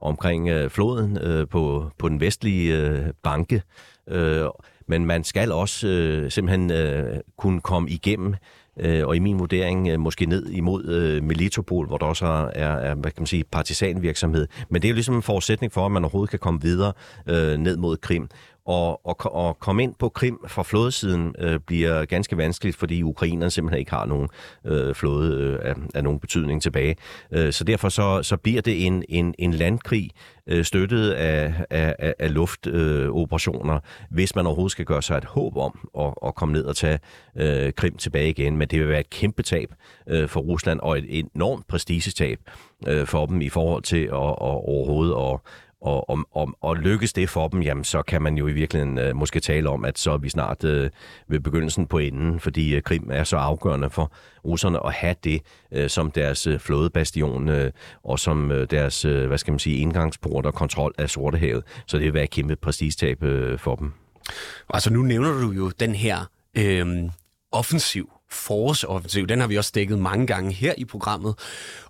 omkring 0.00 0.48
øh, 0.48 0.70
floden 0.70 1.18
øh, 1.18 1.48
på, 1.48 1.90
på 1.98 2.08
den 2.08 2.20
vestlige 2.20 2.76
øh, 2.76 3.06
banke. 3.22 3.62
Øh, 4.08 4.44
men 4.86 5.06
man 5.06 5.24
skal 5.24 5.52
også 5.52 5.88
øh, 5.88 6.30
simpelthen 6.30 6.70
øh, 6.70 7.20
kunne 7.36 7.60
komme 7.60 7.90
igennem 7.90 8.34
øh, 8.80 9.06
og 9.06 9.16
i 9.16 9.18
min 9.18 9.38
vurdering 9.38 9.88
øh, 9.88 10.00
måske 10.00 10.26
ned 10.26 10.46
imod 10.46 10.84
øh, 10.84 11.22
Melitopol, 11.22 11.86
hvor 11.86 11.98
der 11.98 12.06
også 12.06 12.26
er, 12.54 12.66
er 12.66 12.94
hvad 12.94 13.10
kan 13.10 13.20
man 13.20 13.26
sige, 13.26 13.44
partisanvirksomhed. 13.44 14.46
Men 14.68 14.82
det 14.82 14.88
er 14.88 14.90
jo 14.90 14.94
ligesom 14.94 15.14
en 15.14 15.22
forudsætning 15.22 15.72
for, 15.72 15.86
at 15.86 15.92
man 15.92 16.04
overhovedet 16.04 16.30
kan 16.30 16.38
komme 16.38 16.62
videre 16.62 16.92
øh, 17.26 17.56
ned 17.56 17.76
mod 17.76 17.96
Krim. 17.96 18.28
Og, 18.66 19.06
og, 19.06 19.34
og 19.34 19.58
komme 19.58 19.82
ind 19.82 19.94
på 19.98 20.08
Krim 20.08 20.38
fra 20.48 20.62
flådesiden 20.62 21.34
øh, 21.38 21.60
bliver 21.60 22.04
ganske 22.04 22.36
vanskeligt, 22.36 22.76
fordi 22.76 23.02
ukrainerne 23.02 23.50
simpelthen 23.50 23.78
ikke 23.78 23.90
har 23.90 24.06
nogen 24.06 24.28
øh, 24.64 24.94
flåde 24.94 25.34
øh, 25.34 25.58
af, 25.62 25.74
af 25.94 26.04
nogen 26.04 26.20
betydning 26.20 26.62
tilbage. 26.62 26.96
Øh, 27.32 27.52
så 27.52 27.64
derfor 27.64 27.88
så, 27.88 28.22
så 28.22 28.36
bliver 28.36 28.62
det 28.62 28.86
en, 28.86 29.04
en, 29.08 29.34
en 29.38 29.54
landkrig 29.54 30.10
øh, 30.46 30.64
støttet 30.64 31.10
af, 31.10 31.54
af, 31.70 32.14
af 32.18 32.34
luftoperationer, 32.34 33.74
øh, 33.74 33.80
hvis 34.10 34.34
man 34.34 34.46
overhovedet 34.46 34.72
skal 34.72 34.84
gøre 34.84 35.02
sig 35.02 35.16
et 35.16 35.24
håb 35.24 35.56
om 35.56 35.88
at, 35.98 36.14
at 36.26 36.34
komme 36.34 36.52
ned 36.52 36.64
og 36.64 36.76
tage 36.76 36.98
øh, 37.36 37.72
Krim 37.72 37.96
tilbage 37.96 38.28
igen. 38.28 38.56
Men 38.56 38.68
det 38.68 38.80
vil 38.80 38.88
være 38.88 39.00
et 39.00 39.10
kæmpe 39.10 39.42
tab 39.42 39.74
øh, 40.08 40.28
for 40.28 40.40
Rusland 40.40 40.80
og 40.80 40.98
et 40.98 41.06
enormt 41.34 41.68
prestigetab 41.68 42.38
øh, 42.88 43.06
for 43.06 43.26
dem 43.26 43.40
i 43.40 43.48
forhold 43.48 43.82
til 43.82 44.02
at, 44.04 44.12
at 44.12 44.60
overhovedet 44.68 45.14
at 45.32 45.40
og, 45.84 46.10
og, 46.10 46.18
og, 46.32 46.58
og 46.60 46.76
lykkes 46.76 47.12
det 47.12 47.30
for 47.30 47.48
dem, 47.48 47.62
jamen 47.62 47.84
så 47.84 48.02
kan 48.02 48.22
man 48.22 48.36
jo 48.36 48.48
i 48.48 48.52
virkeligheden 48.52 48.98
øh, 48.98 49.16
måske 49.16 49.40
tale 49.40 49.68
om, 49.68 49.84
at 49.84 49.98
så 49.98 50.10
er 50.10 50.18
vi 50.18 50.28
snart 50.28 50.64
øh, 50.64 50.90
ved 51.28 51.40
begyndelsen 51.40 51.86
på 51.86 51.98
enden, 51.98 52.40
fordi 52.40 52.74
øh, 52.74 52.82
Krim 52.82 53.08
er 53.12 53.24
så 53.24 53.36
afgørende 53.36 53.90
for 53.90 54.12
russerne 54.44 54.86
at 54.86 54.92
have 54.92 55.14
det 55.24 55.40
øh, 55.72 55.90
som 55.90 56.10
deres 56.10 56.46
øh, 56.46 56.58
flådebastion 56.58 57.48
øh, 57.48 57.72
og 58.04 58.18
som 58.18 58.50
øh, 58.50 58.66
deres, 58.70 59.04
øh, 59.04 59.26
hvad 59.26 59.38
skal 59.38 59.52
man 59.52 59.58
sige, 59.58 59.76
indgangsport 59.76 60.46
og 60.46 60.54
kontrol 60.54 60.94
af 60.98 61.10
Sortehavet. 61.10 61.64
Så 61.86 61.96
det 61.96 62.04
vil 62.04 62.14
være 62.14 62.24
et 62.24 62.30
kæmpe 62.30 62.56
præstistab 62.56 63.22
øh, 63.22 63.58
for 63.58 63.76
dem. 63.76 63.92
Altså 64.68 64.92
nu 64.92 65.02
nævner 65.02 65.40
du 65.40 65.50
jo 65.50 65.70
den 65.80 65.94
her 65.94 66.18
øh, 66.54 66.86
offensiv, 67.52 68.10
forårsoffensiv, 68.34 69.26
den 69.26 69.40
har 69.40 69.46
vi 69.46 69.56
også 69.56 69.72
dækket 69.74 69.98
mange 69.98 70.26
gange 70.26 70.52
her 70.52 70.74
i 70.78 70.84
programmet. 70.84 71.34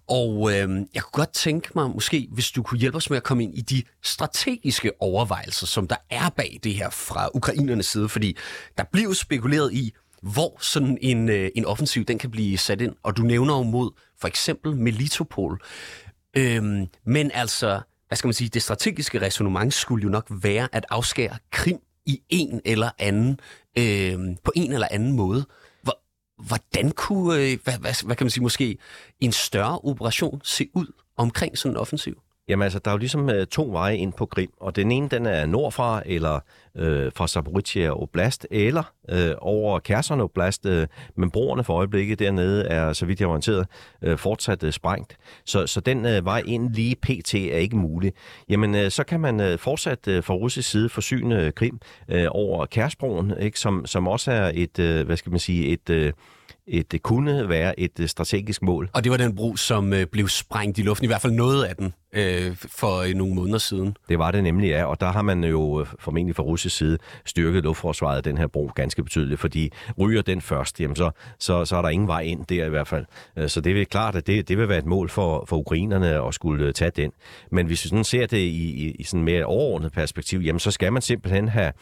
Og 0.09 0.52
øh, 0.52 0.68
jeg 0.94 1.02
kunne 1.02 1.12
godt 1.12 1.33
tænke 1.33 1.70
mig, 1.74 1.90
måske 1.90 2.28
hvis 2.33 2.50
du 2.50 2.62
kunne 2.62 2.80
hjælpe 2.80 2.96
os 2.96 3.11
med 3.11 3.16
at 3.16 3.22
komme 3.22 3.42
ind 3.42 3.54
i 3.59 3.61
de 3.61 3.83
strategiske 4.02 4.90
overvejelser, 5.00 5.66
som 5.66 5.88
der 5.88 5.96
er 6.11 6.28
bag 6.28 6.61
det 6.64 6.74
her 6.74 6.90
fra 6.90 7.28
ukrainernes 7.35 7.87
side, 7.87 8.09
fordi 8.09 8.37
der 8.78 8.85
bliver 8.92 9.12
spekuleret 9.12 9.72
i, 9.72 9.92
hvor 10.22 10.57
sådan 10.61 10.98
en, 11.00 11.28
øh, 11.28 11.50
en 11.54 11.64
offensiv 11.64 12.04
den 12.04 12.18
kan 12.18 12.30
blive 12.30 12.59
sat 12.59 12.80
ind. 12.80 12.94
Og 13.02 13.16
du 13.16 13.22
nævner 13.22 13.57
jo 13.57 13.62
mod 13.62 13.90
for 14.20 14.28
eksempel 14.28 14.76
Melitopol. 14.76 15.62
Øhm, 16.37 16.87
men 17.07 17.30
altså, 17.35 17.80
hvad 18.09 18.16
skal 18.16 18.28
man 18.28 18.35
sige, 18.35 18.48
det 18.48 18.62
strategiske 18.62 19.20
resonemang 19.20 19.72
skulle 19.72 20.02
jo 20.02 20.09
nok 20.09 20.26
være 20.30 20.68
at 20.72 20.87
afskære 20.90 21.37
Krim 21.52 21.78
i 22.07 22.20
en 22.28 22.61
eller 22.64 22.90
anden, 22.98 23.40
øh, 23.78 24.37
på 24.44 24.52
en 24.54 24.72
eller 24.72 24.88
anden 24.90 25.12
måde. 25.12 25.46
Hvordan 26.38 26.90
kunne, 26.90 27.35
øh, 27.35 27.59
hvad, 27.64 27.79
hvad, 27.79 28.05
hvad 28.07 28.16
kan 28.16 28.25
man 28.25 28.31
sige, 28.31 28.42
måske 28.42 28.79
en 29.20 29.33
større 29.33 29.79
operation 29.79 30.40
se 30.44 30.68
ud 30.75 30.87
omkring 31.16 31.59
sådan 31.59 31.73
en 31.73 31.77
offensiv? 31.77 32.20
Jamen 32.48 32.62
altså, 32.62 32.78
der 32.78 32.90
er 32.90 32.94
jo 32.94 32.98
ligesom 32.98 33.30
øh, 33.30 33.46
to 33.46 33.68
veje 33.72 33.96
ind 33.96 34.12
på 34.12 34.26
Krim, 34.26 34.50
og 34.61 34.76
den 34.76 34.92
ene, 34.92 35.09
den 35.09 35.26
er 35.26 35.46
nordfra, 35.46 36.02
eller 36.07 36.40
øh, 36.76 37.12
fra 37.16 37.28
Zaporizhia 37.28 38.02
Oblast, 38.02 38.46
eller 38.50 38.92
øh, 39.11 39.33
over 39.38 39.78
Kherson 39.78 40.20
Oblast, 40.20 40.66
øh, 40.66 40.87
men 41.16 41.30
broerne 41.30 41.64
for 41.64 41.74
øjeblikket 41.74 42.18
dernede 42.18 42.66
er, 42.66 42.92
så 42.92 43.07
vidt 43.07 43.20
jeg 43.20 43.26
er 43.26 43.30
orienteret, 43.30 43.66
øh, 44.02 44.18
fortsat 44.18 44.62
øh, 44.62 44.72
sprængt. 44.72 45.16
Så, 45.44 45.66
så 45.66 45.80
den 45.80 46.07
øh, 46.07 46.24
vej 46.24 46.42
ind 46.46 46.74
lige 46.74 46.96
pt. 46.96 47.35
er 47.35 47.59
ikke 47.59 47.76
mulig. 47.76 48.12
Jamen, 48.48 48.74
øh, 48.74 48.90
så 48.90 49.04
kan 49.04 49.20
man 49.20 49.40
øh, 49.40 49.59
fortsat 49.59 50.09
øh, 50.09 50.24
fra 50.24 50.35
russisk 50.35 50.70
side 50.70 50.88
forsyne 50.88 51.42
øh, 51.42 51.52
Krim 51.52 51.80
øh, 52.09 52.26
over 52.30 52.66
Kærsbroen, 52.66 53.33
ikke, 53.40 53.61
som, 53.61 53.87
som 53.87 54.09
også 54.09 54.33
er 54.33 54.50
et, 54.54 54.78
øh, 54.78 55.07
hvad 55.07 55.16
skal 55.16 55.30
man 55.30 55.40
sige, 55.40 55.66
et... 55.66 55.90
Øh, 55.90 56.12
et, 56.66 56.92
det 56.92 57.03
kunne 57.03 57.48
være 57.48 57.81
et 57.81 58.00
øh, 58.00 58.09
strategisk 58.09 58.62
mål. 58.62 58.90
Og 58.92 59.05
det 59.05 59.12
var 59.12 59.18
den 59.18 59.37
bro, 59.37 59.57
som 59.57 59.92
øh, 59.92 60.07
blev 60.07 60.29
sprængt 60.29 60.79
i 60.79 60.83
luften, 60.83 61.05
i 61.05 61.07
hvert 61.07 61.20
fald 61.20 61.33
noget 61.33 61.64
af 61.64 61.77
den, 61.77 61.94
øh, 62.12 62.57
for 62.57 63.00
øh, 63.00 63.14
nogle 63.14 63.35
måneder 63.35 63.59
siden. 63.59 63.96
Det 64.09 64.18
var 64.18 64.31
det 64.31 64.42
nemlig, 64.42 64.68
ja. 64.68 64.85
Og 64.85 65.00
der 65.00 65.12
har 65.12 65.22
man 65.22 65.44
jo 65.44 65.81
øh, 65.81 65.87
formentlig 65.98 66.37
fra 66.37 66.42
russisk 66.42 66.77
side 66.77 66.98
styrket 67.24 67.62
luftforsvaret 67.62 68.16
af 68.16 68.22
den 68.22 68.38
her 68.38 68.46
bro 68.46 68.70
ganske 68.74 69.05
betydeligt, 69.05 69.40
fordi 69.40 69.70
ryger 70.00 70.22
den 70.22 70.40
først, 70.40 70.81
jamen 70.81 70.96
så, 70.96 71.11
så, 71.38 71.64
så 71.64 71.77
er 71.77 71.83
der 71.83 71.88
ingen 71.88 72.09
vej 72.09 72.20
ind 72.20 72.46
der 72.46 72.66
i 72.66 72.68
hvert 72.68 72.88
fald. 72.88 73.05
Så 73.48 73.61
det 73.61 73.81
er 73.81 73.85
klart, 73.85 74.16
at 74.16 74.27
det, 74.27 74.48
det 74.48 74.59
vil 74.59 74.68
være 74.68 74.79
et 74.79 74.87
mål 74.87 75.09
for, 75.09 75.44
for 75.48 75.57
ukrainerne 75.57 76.27
at 76.27 76.35
skulle 76.35 76.72
tage 76.72 76.90
den. 76.90 77.11
Men 77.50 77.66
hvis 77.66 77.85
vi 77.85 77.88
sådan 77.88 78.05
ser 78.05 78.27
det 78.27 78.38
i, 78.38 78.87
i, 78.87 78.90
i 78.90 79.03
sådan 79.03 79.24
mere 79.24 79.44
overordnet 79.44 79.92
perspektiv, 79.92 80.40
jamen 80.40 80.61
så 80.61 80.70
skal 80.70 80.92
man 80.92 81.03
simpelthen 81.03 81.48
have, 81.48 81.72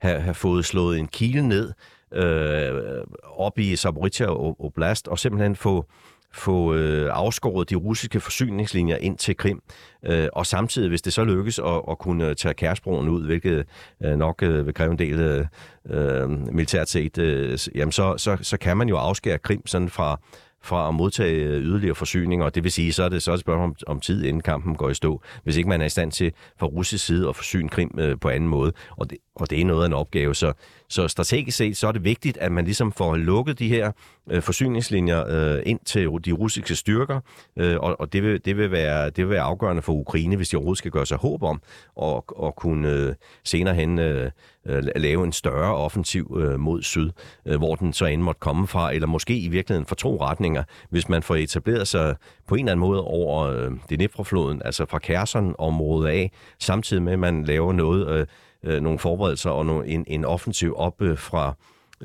have, 0.00 0.20
have 0.20 0.34
fået 0.34 0.64
slået 0.64 0.98
en 0.98 1.06
kile 1.06 1.48
ned 1.48 1.72
øh, 2.12 3.04
op 3.36 3.58
i 3.58 3.76
Zaporizhia 3.76 4.28
Oblast 4.60 5.08
og 5.08 5.18
simpelthen 5.18 5.56
få 5.56 5.86
få 6.32 6.74
øh, 6.74 7.10
afskåret 7.12 7.70
de 7.70 7.74
russiske 7.74 8.20
forsyningslinjer 8.20 8.96
ind 8.96 9.18
til 9.18 9.36
Krim, 9.36 9.62
øh, 10.06 10.28
og 10.32 10.46
samtidig, 10.46 10.88
hvis 10.88 11.02
det 11.02 11.12
så 11.12 11.24
lykkes 11.24 11.58
at, 11.58 11.82
at 11.90 11.98
kunne 11.98 12.34
tage 12.34 12.54
Kærsbroen 12.54 13.08
ud, 13.08 13.26
hvilket 13.26 13.66
øh, 14.04 14.18
nok 14.18 14.42
øh, 14.42 14.66
vil 14.66 14.74
kræve 14.74 14.92
en 14.92 14.98
del 14.98 15.20
øh, 15.20 15.46
øh 15.90 16.30
militært 16.30 16.88
set, 16.88 17.18
øh, 17.18 17.58
jamen 17.74 17.92
så, 17.92 18.14
så, 18.16 18.36
så 18.42 18.56
kan 18.58 18.76
man 18.76 18.88
jo 18.88 18.96
afskære 18.96 19.38
Krim 19.38 19.66
sådan 19.66 19.88
fra, 19.88 20.20
fra 20.62 20.88
at 20.88 20.94
modtage 20.94 21.34
øh, 21.34 21.62
yderligere 21.62 21.94
forsyninger, 21.94 22.44
og 22.46 22.54
det 22.54 22.64
vil 22.64 22.72
sige, 22.72 22.92
så 22.92 23.02
er 23.02 23.08
det 23.08 23.22
så 23.22 23.32
et 23.32 23.40
spørgsmål 23.40 23.64
om, 23.64 23.76
om 23.86 24.00
tid, 24.00 24.24
inden 24.24 24.42
kampen 24.42 24.76
går 24.76 24.90
i 24.90 24.94
stå, 24.94 25.22
hvis 25.44 25.56
ikke 25.56 25.68
man 25.68 25.80
er 25.80 25.86
i 25.86 25.88
stand 25.88 26.12
til 26.12 26.32
fra 26.58 26.66
russisk 26.66 27.06
side 27.06 27.28
at 27.28 27.36
forsyne 27.36 27.68
Krim 27.68 27.90
øh, 27.98 28.18
på 28.20 28.28
anden 28.28 28.48
måde, 28.48 28.72
og 28.96 29.10
det, 29.10 29.18
og 29.40 29.50
det 29.50 29.60
er 29.60 29.64
noget 29.64 29.82
af 29.82 29.86
en 29.86 29.92
opgave. 29.92 30.34
Så, 30.34 30.52
så 30.88 31.08
strategisk 31.08 31.56
set, 31.56 31.76
så 31.76 31.88
er 31.88 31.92
det 31.92 32.04
vigtigt, 32.04 32.36
at 32.36 32.52
man 32.52 32.64
ligesom 32.64 32.92
får 32.92 33.16
lukket 33.16 33.58
de 33.58 33.68
her 33.68 33.92
øh, 34.30 34.42
forsyningslinjer 34.42 35.24
øh, 35.28 35.62
ind 35.66 35.80
til 35.84 36.08
de 36.24 36.32
russiske 36.32 36.76
styrker, 36.76 37.20
øh, 37.56 37.76
og, 37.80 38.00
og 38.00 38.12
det, 38.12 38.22
vil, 38.22 38.44
det, 38.44 38.56
vil 38.56 38.70
være, 38.70 39.10
det 39.10 39.24
vil 39.24 39.28
være 39.28 39.42
afgørende 39.42 39.82
for 39.82 39.92
Ukraine, 39.92 40.36
hvis 40.36 40.48
de 40.48 40.56
overhovedet 40.56 40.78
skal 40.78 40.90
gøre 40.90 41.06
sig 41.06 41.18
håb 41.18 41.42
om 41.42 41.60
at, 42.02 42.22
at 42.42 42.56
kunne 42.56 42.88
øh, 42.88 43.14
senere 43.44 43.74
hen 43.74 43.98
øh, 43.98 44.30
øh 44.66 44.82
lave 44.96 45.24
en 45.24 45.32
større 45.32 45.76
offensiv 45.76 46.36
øh, 46.40 46.60
mod 46.60 46.82
syd, 46.82 47.10
øh, 47.46 47.58
hvor 47.58 47.74
den 47.74 47.92
så 47.92 48.06
end 48.06 48.22
måtte 48.22 48.38
komme 48.38 48.66
fra, 48.66 48.94
eller 48.94 49.06
måske 49.06 49.38
i 49.38 49.48
virkeligheden 49.48 49.86
for 49.86 49.94
to 49.94 50.16
retninger, 50.20 50.62
hvis 50.90 51.08
man 51.08 51.22
får 51.22 51.36
etableret 51.36 51.88
sig 51.88 52.16
på 52.46 52.54
en 52.54 52.58
eller 52.58 52.72
anden 52.72 52.86
måde 52.86 53.04
over 53.04 53.42
øh, 53.42 53.70
Dnipro-floden, 53.90 54.62
altså 54.64 54.86
fra 54.86 54.98
Kherson-området 54.98 56.08
af, 56.08 56.32
samtidig 56.58 57.02
med, 57.02 57.12
at 57.12 57.18
man 57.18 57.44
laver 57.44 57.72
noget, 57.72 58.08
øh, 58.08 58.26
øh, 58.64 58.80
nogle 58.80 58.98
forberedelser 58.98 59.50
og 59.50 59.66
nogle, 59.66 59.88
en, 59.88 60.04
en 60.06 60.24
offensiv 60.24 60.74
op 60.76 61.02
øh, 61.02 61.18
fra 61.18 61.54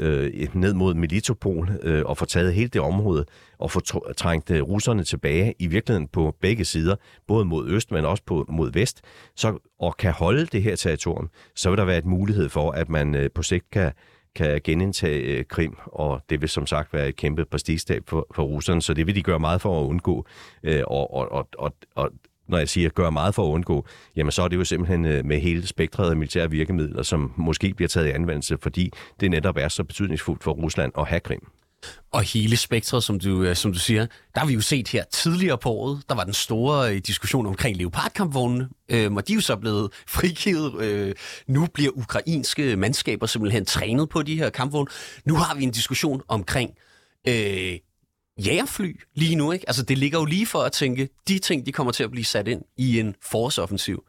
øh, 0.01 0.47
ned 0.53 0.73
mod 0.73 0.93
Melitopol 0.93 1.69
øh, 1.81 2.05
og 2.05 2.17
få 2.17 2.25
taget 2.25 2.53
hele 2.53 2.67
det 2.67 2.81
område 2.81 3.25
og 3.57 3.71
få 3.71 3.79
trængt 4.17 4.51
øh, 4.51 4.61
russerne 4.61 5.03
tilbage 5.03 5.53
i 5.59 5.67
virkeligheden 5.67 6.07
på 6.07 6.35
begge 6.41 6.65
sider, 6.65 6.95
både 7.27 7.45
mod 7.45 7.69
øst, 7.69 7.91
men 7.91 8.05
også 8.05 8.23
på, 8.25 8.45
mod 8.49 8.71
vest, 8.71 9.01
så, 9.35 9.57
og 9.79 9.97
kan 9.97 10.11
holde 10.11 10.45
det 10.45 10.63
her 10.63 10.75
territorium, 10.75 11.29
så 11.55 11.69
vil 11.69 11.77
der 11.77 11.85
være 11.85 11.97
et 11.97 12.05
mulighed 12.05 12.49
for, 12.49 12.71
at 12.71 12.89
man 12.89 13.15
øh, 13.15 13.29
på 13.35 13.43
sigt 13.43 13.69
kan, 13.71 13.91
kan 14.35 14.61
genindtage 14.63 15.19
øh, 15.19 15.45
Krim, 15.45 15.77
og 15.85 16.21
det 16.29 16.41
vil 16.41 16.49
som 16.49 16.67
sagt 16.67 16.93
være 16.93 17.09
et 17.09 17.15
kæmpe 17.15 17.45
prestigestab 17.45 18.03
for, 18.07 18.27
for 18.35 18.43
russerne, 18.43 18.81
så 18.81 18.93
det 18.93 19.07
vil 19.07 19.15
de 19.15 19.23
gøre 19.23 19.39
meget 19.39 19.61
for 19.61 19.81
at 19.81 19.85
undgå. 19.85 20.25
Øh, 20.63 20.83
og, 20.87 21.13
og, 21.13 21.31
og, 21.31 21.47
og, 21.57 21.73
og 21.95 22.11
når 22.47 22.57
jeg 22.57 22.69
siger 22.69 22.89
gør 22.89 23.09
meget 23.09 23.35
for 23.35 23.47
at 23.47 23.53
undgå, 23.53 23.85
jamen 24.15 24.31
så 24.31 24.41
er 24.41 24.47
det 24.47 24.57
jo 24.57 24.63
simpelthen 24.63 25.05
øh, 25.05 25.25
med 25.25 25.39
hele 25.39 25.67
spektret 25.67 26.09
af 26.09 26.15
militære 26.15 26.51
virkemidler, 26.51 27.03
som 27.03 27.33
måske 27.37 27.73
bliver 27.73 27.89
taget 27.89 28.07
i 28.07 28.09
anvendelse, 28.09 28.57
fordi 28.61 28.91
det 29.19 29.31
netop 29.31 29.57
er 29.57 29.67
så 29.67 29.83
betydningsfuldt 29.83 30.43
for 30.43 30.51
Rusland 30.51 30.91
at 30.97 31.07
have 31.07 31.19
Krim. 31.19 31.47
Og 32.11 32.21
hele 32.21 32.57
spektret, 32.57 33.03
som 33.03 33.19
du, 33.19 33.43
øh, 33.43 33.55
som 33.55 33.73
du 33.73 33.79
siger, 33.79 34.05
der 34.33 34.39
har 34.39 34.47
vi 34.47 34.53
jo 34.53 34.61
set 34.61 34.87
her 34.87 35.03
tidligere 35.03 35.57
på 35.57 35.69
året, 35.69 36.03
der 36.09 36.15
var 36.15 36.23
den 36.23 36.33
store 36.33 36.93
øh, 36.93 37.01
diskussion 37.07 37.45
omkring 37.45 37.77
leopardkampvognene, 37.77 38.69
øh, 38.89 39.13
og 39.13 39.27
de 39.27 39.33
er 39.33 39.35
jo 39.35 39.41
så 39.41 39.55
blevet 39.55 39.91
frigivet. 40.07 40.81
Øh, 40.81 41.15
nu 41.47 41.67
bliver 41.73 41.91
ukrainske 41.95 42.75
mandskaber 42.75 43.25
simpelthen 43.25 43.65
trænet 43.65 44.09
på 44.09 44.23
de 44.23 44.35
her 44.35 44.49
kampvogne. 44.49 44.87
Nu 45.25 45.35
har 45.35 45.55
vi 45.55 45.63
en 45.63 45.71
diskussion 45.71 46.21
omkring 46.27 46.71
øh, 47.27 47.73
jægerfly 48.37 48.99
lige 49.15 49.35
nu. 49.35 49.51
Ikke? 49.51 49.69
Altså, 49.69 49.83
det 49.83 49.97
ligger 49.97 50.19
jo 50.19 50.25
lige 50.25 50.45
for 50.45 50.59
at 50.59 50.71
tænke, 50.71 51.09
de 51.27 51.39
ting, 51.39 51.65
de 51.65 51.71
kommer 51.71 51.91
til 51.91 52.03
at 52.03 52.11
blive 52.11 52.25
sat 52.25 52.47
ind 52.47 52.61
i 52.77 52.99
en 52.99 53.15
forårsoffensiv. 53.21 54.03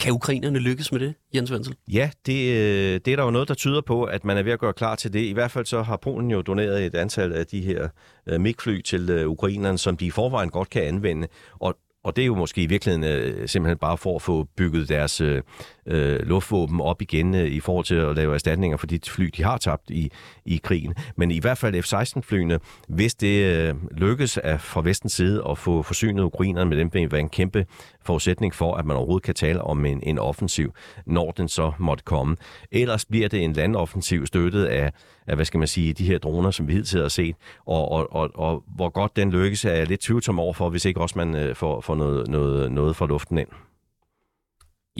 Kan 0.00 0.12
ukrainerne 0.12 0.58
lykkes 0.58 0.92
med 0.92 1.00
det, 1.00 1.14
Jens 1.34 1.52
Wenzel? 1.52 1.76
Ja, 1.92 2.10
det, 2.26 2.52
øh, 2.52 3.00
det 3.04 3.08
er 3.08 3.16
der 3.16 3.24
jo 3.24 3.30
noget, 3.30 3.48
der 3.48 3.54
tyder 3.54 3.80
på, 3.80 4.04
at 4.04 4.24
man 4.24 4.36
er 4.36 4.42
ved 4.42 4.52
at 4.52 4.58
gøre 4.58 4.72
klar 4.72 4.94
til 4.94 5.12
det. 5.12 5.20
I 5.20 5.32
hvert 5.32 5.50
fald 5.50 5.66
så 5.66 5.82
har 5.82 5.96
Polen 5.96 6.30
jo 6.30 6.42
doneret 6.42 6.86
et 6.86 6.94
antal 6.94 7.32
af 7.32 7.46
de 7.46 7.60
her 7.60 7.88
øh, 8.26 8.40
MiG-fly 8.40 8.80
til 8.80 9.10
øh, 9.10 9.28
ukrainerne, 9.28 9.78
som 9.78 9.96
de 9.96 10.06
i 10.06 10.10
forvejen 10.10 10.50
godt 10.50 10.70
kan 10.70 10.82
anvende. 10.82 11.28
Og 11.52 11.76
og 12.04 12.16
det 12.16 12.22
er 12.22 12.26
jo 12.26 12.34
måske 12.34 12.62
i 12.62 12.66
virkeligheden 12.66 13.04
øh, 13.04 13.48
simpelthen 13.48 13.78
bare 13.78 13.98
for 13.98 14.16
at 14.16 14.22
få 14.22 14.46
bygget 14.56 14.88
deres 14.88 15.20
øh, 15.20 15.42
øh, 15.86 16.20
luftvåben 16.26 16.80
op 16.80 17.02
igen 17.02 17.34
øh, 17.34 17.46
i 17.46 17.60
forhold 17.60 17.84
til 17.84 17.94
at 17.94 18.16
lave 18.16 18.34
erstatninger 18.34 18.76
for 18.76 18.86
de 18.86 18.98
fly, 19.06 19.30
de 19.36 19.42
har 19.42 19.58
tabt 19.58 19.90
i, 19.90 20.10
i 20.44 20.60
krigen. 20.62 20.94
Men 21.16 21.30
i 21.30 21.38
hvert 21.38 21.58
fald 21.58 21.82
F-16-flyene, 21.82 22.58
hvis 22.88 23.14
det 23.14 23.44
øh, 23.44 23.74
lykkes 23.96 24.38
at 24.38 24.60
fra 24.60 24.80
vestens 24.84 25.12
side 25.12 25.42
at 25.50 25.58
få 25.58 25.82
forsynet 25.82 26.22
ukrainerne 26.22 26.70
med 26.70 26.78
dem, 26.78 26.90
vil 26.92 27.12
være 27.12 27.20
en 27.20 27.28
kæmpe 27.28 27.66
forudsætning 28.02 28.54
for, 28.54 28.74
at 28.74 28.84
man 28.84 28.96
overhovedet 28.96 29.22
kan 29.24 29.34
tale 29.34 29.60
om 29.60 29.86
en, 29.86 30.00
en 30.02 30.18
offensiv, 30.18 30.72
når 31.06 31.30
den 31.30 31.48
så 31.48 31.72
måtte 31.78 32.04
komme. 32.04 32.36
Ellers 32.72 33.04
bliver 33.04 33.28
det 33.28 33.44
en 33.44 33.52
landoffensiv 33.52 34.26
støttet 34.26 34.64
af, 34.64 34.92
af 35.26 35.34
hvad 35.34 35.44
skal 35.44 35.58
man 35.58 35.68
sige, 35.68 35.92
de 35.92 36.04
her 36.04 36.18
droner, 36.18 36.50
som 36.50 36.68
vi 36.68 36.72
hidtil 36.72 37.00
har 37.00 37.08
set, 37.08 37.36
og, 37.66 37.92
og, 37.92 38.14
og, 38.14 38.30
og 38.34 38.64
hvor 38.76 38.88
godt 38.88 39.16
den 39.16 39.30
lykkes, 39.30 39.64
er 39.64 39.72
jeg 39.72 39.88
lidt 39.88 40.00
tvivlsom 40.00 40.38
over 40.38 40.52
for, 40.52 40.70
hvis 40.70 40.84
ikke 40.84 41.00
også 41.00 41.18
man 41.18 41.34
øh, 41.34 41.54
får, 41.56 41.80
får 41.80 41.94
noget, 41.94 42.28
noget, 42.28 42.72
noget 42.72 42.96
fra 42.96 43.06
luften 43.06 43.38
ind. 43.38 43.48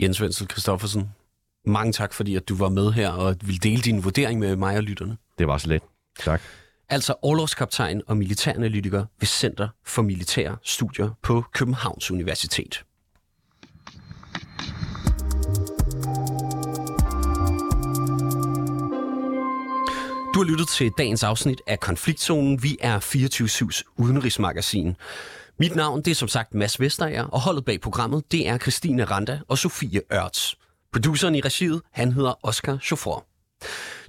Jens 0.01 0.21
Wenzel 0.21 0.47
Christoffersen, 0.47 1.09
mange 1.65 1.93
tak, 1.93 2.13
fordi 2.13 2.35
at 2.35 2.49
du 2.49 2.55
var 2.55 2.69
med 2.69 2.91
her 2.91 3.09
og 3.09 3.35
ville 3.41 3.59
dele 3.59 3.81
din 3.81 4.03
vurdering 4.03 4.39
med 4.39 4.55
mig 4.55 4.77
og 4.77 4.83
lytterne. 4.83 5.17
Det 5.37 5.47
var 5.47 5.57
så 5.57 5.67
let. 5.67 5.81
Tak. 6.19 6.41
Altså 6.89 7.15
overlovskaptajn 7.21 8.01
og 8.07 8.17
militæranalytiker 8.17 9.05
ved 9.19 9.27
Center 9.27 9.67
for 9.85 10.01
Militære 10.01 10.57
Studier 10.63 11.09
på 11.21 11.43
Københavns 11.53 12.11
Universitet. 12.11 12.83
Du 20.33 20.39
har 20.39 20.49
lyttet 20.49 20.67
til 20.67 20.91
dagens 20.97 21.23
afsnit 21.23 21.61
af 21.67 21.79
Konfliktzonen. 21.79 22.63
Vi 22.63 22.77
er 22.81 22.99
24-7's 22.99 23.81
udenrigsmagasin. 23.97 24.95
Mit 25.59 25.75
navn 25.75 26.01
det 26.01 26.11
er 26.11 26.15
som 26.15 26.27
sagt 26.27 26.53
Mads 26.53 26.79
Vestager, 26.79 27.23
og 27.23 27.41
holdet 27.41 27.65
bag 27.65 27.81
programmet 27.81 28.31
det 28.31 28.47
er 28.47 28.57
Christine 28.57 29.05
Randa 29.05 29.39
og 29.47 29.57
Sofie 29.57 30.01
Ørts. 30.13 30.55
Produceren 30.91 31.35
i 31.35 31.41
regiet, 31.41 31.81
han 31.91 32.11
hedder 32.11 32.33
Oscar 32.43 32.77
Chauffeur. 32.77 33.25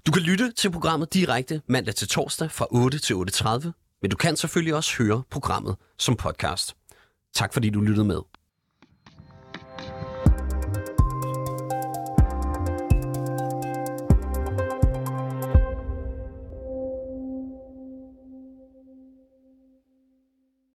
Du 0.07 0.13
kan 0.13 0.23
lytte 0.23 0.53
til 0.53 0.71
programmet 0.71 1.15
direkte 1.15 1.63
mandag 1.69 1.95
til 1.95 2.09
torsdag 2.09 2.51
fra 2.51 2.67
8 2.71 2.99
til 2.99 3.15
8.30, 3.15 3.99
men 4.03 4.11
du 4.11 4.17
kan 4.17 4.37
selvfølgelig 4.37 4.75
også 4.75 4.97
høre 4.99 5.23
programmet 5.31 5.77
som 5.99 6.17
podcast. 6.17 6.77
Tak 7.35 7.53
fordi 7.53 7.71
du 7.71 7.81
lyttede 7.81 8.07
med. 8.07 8.21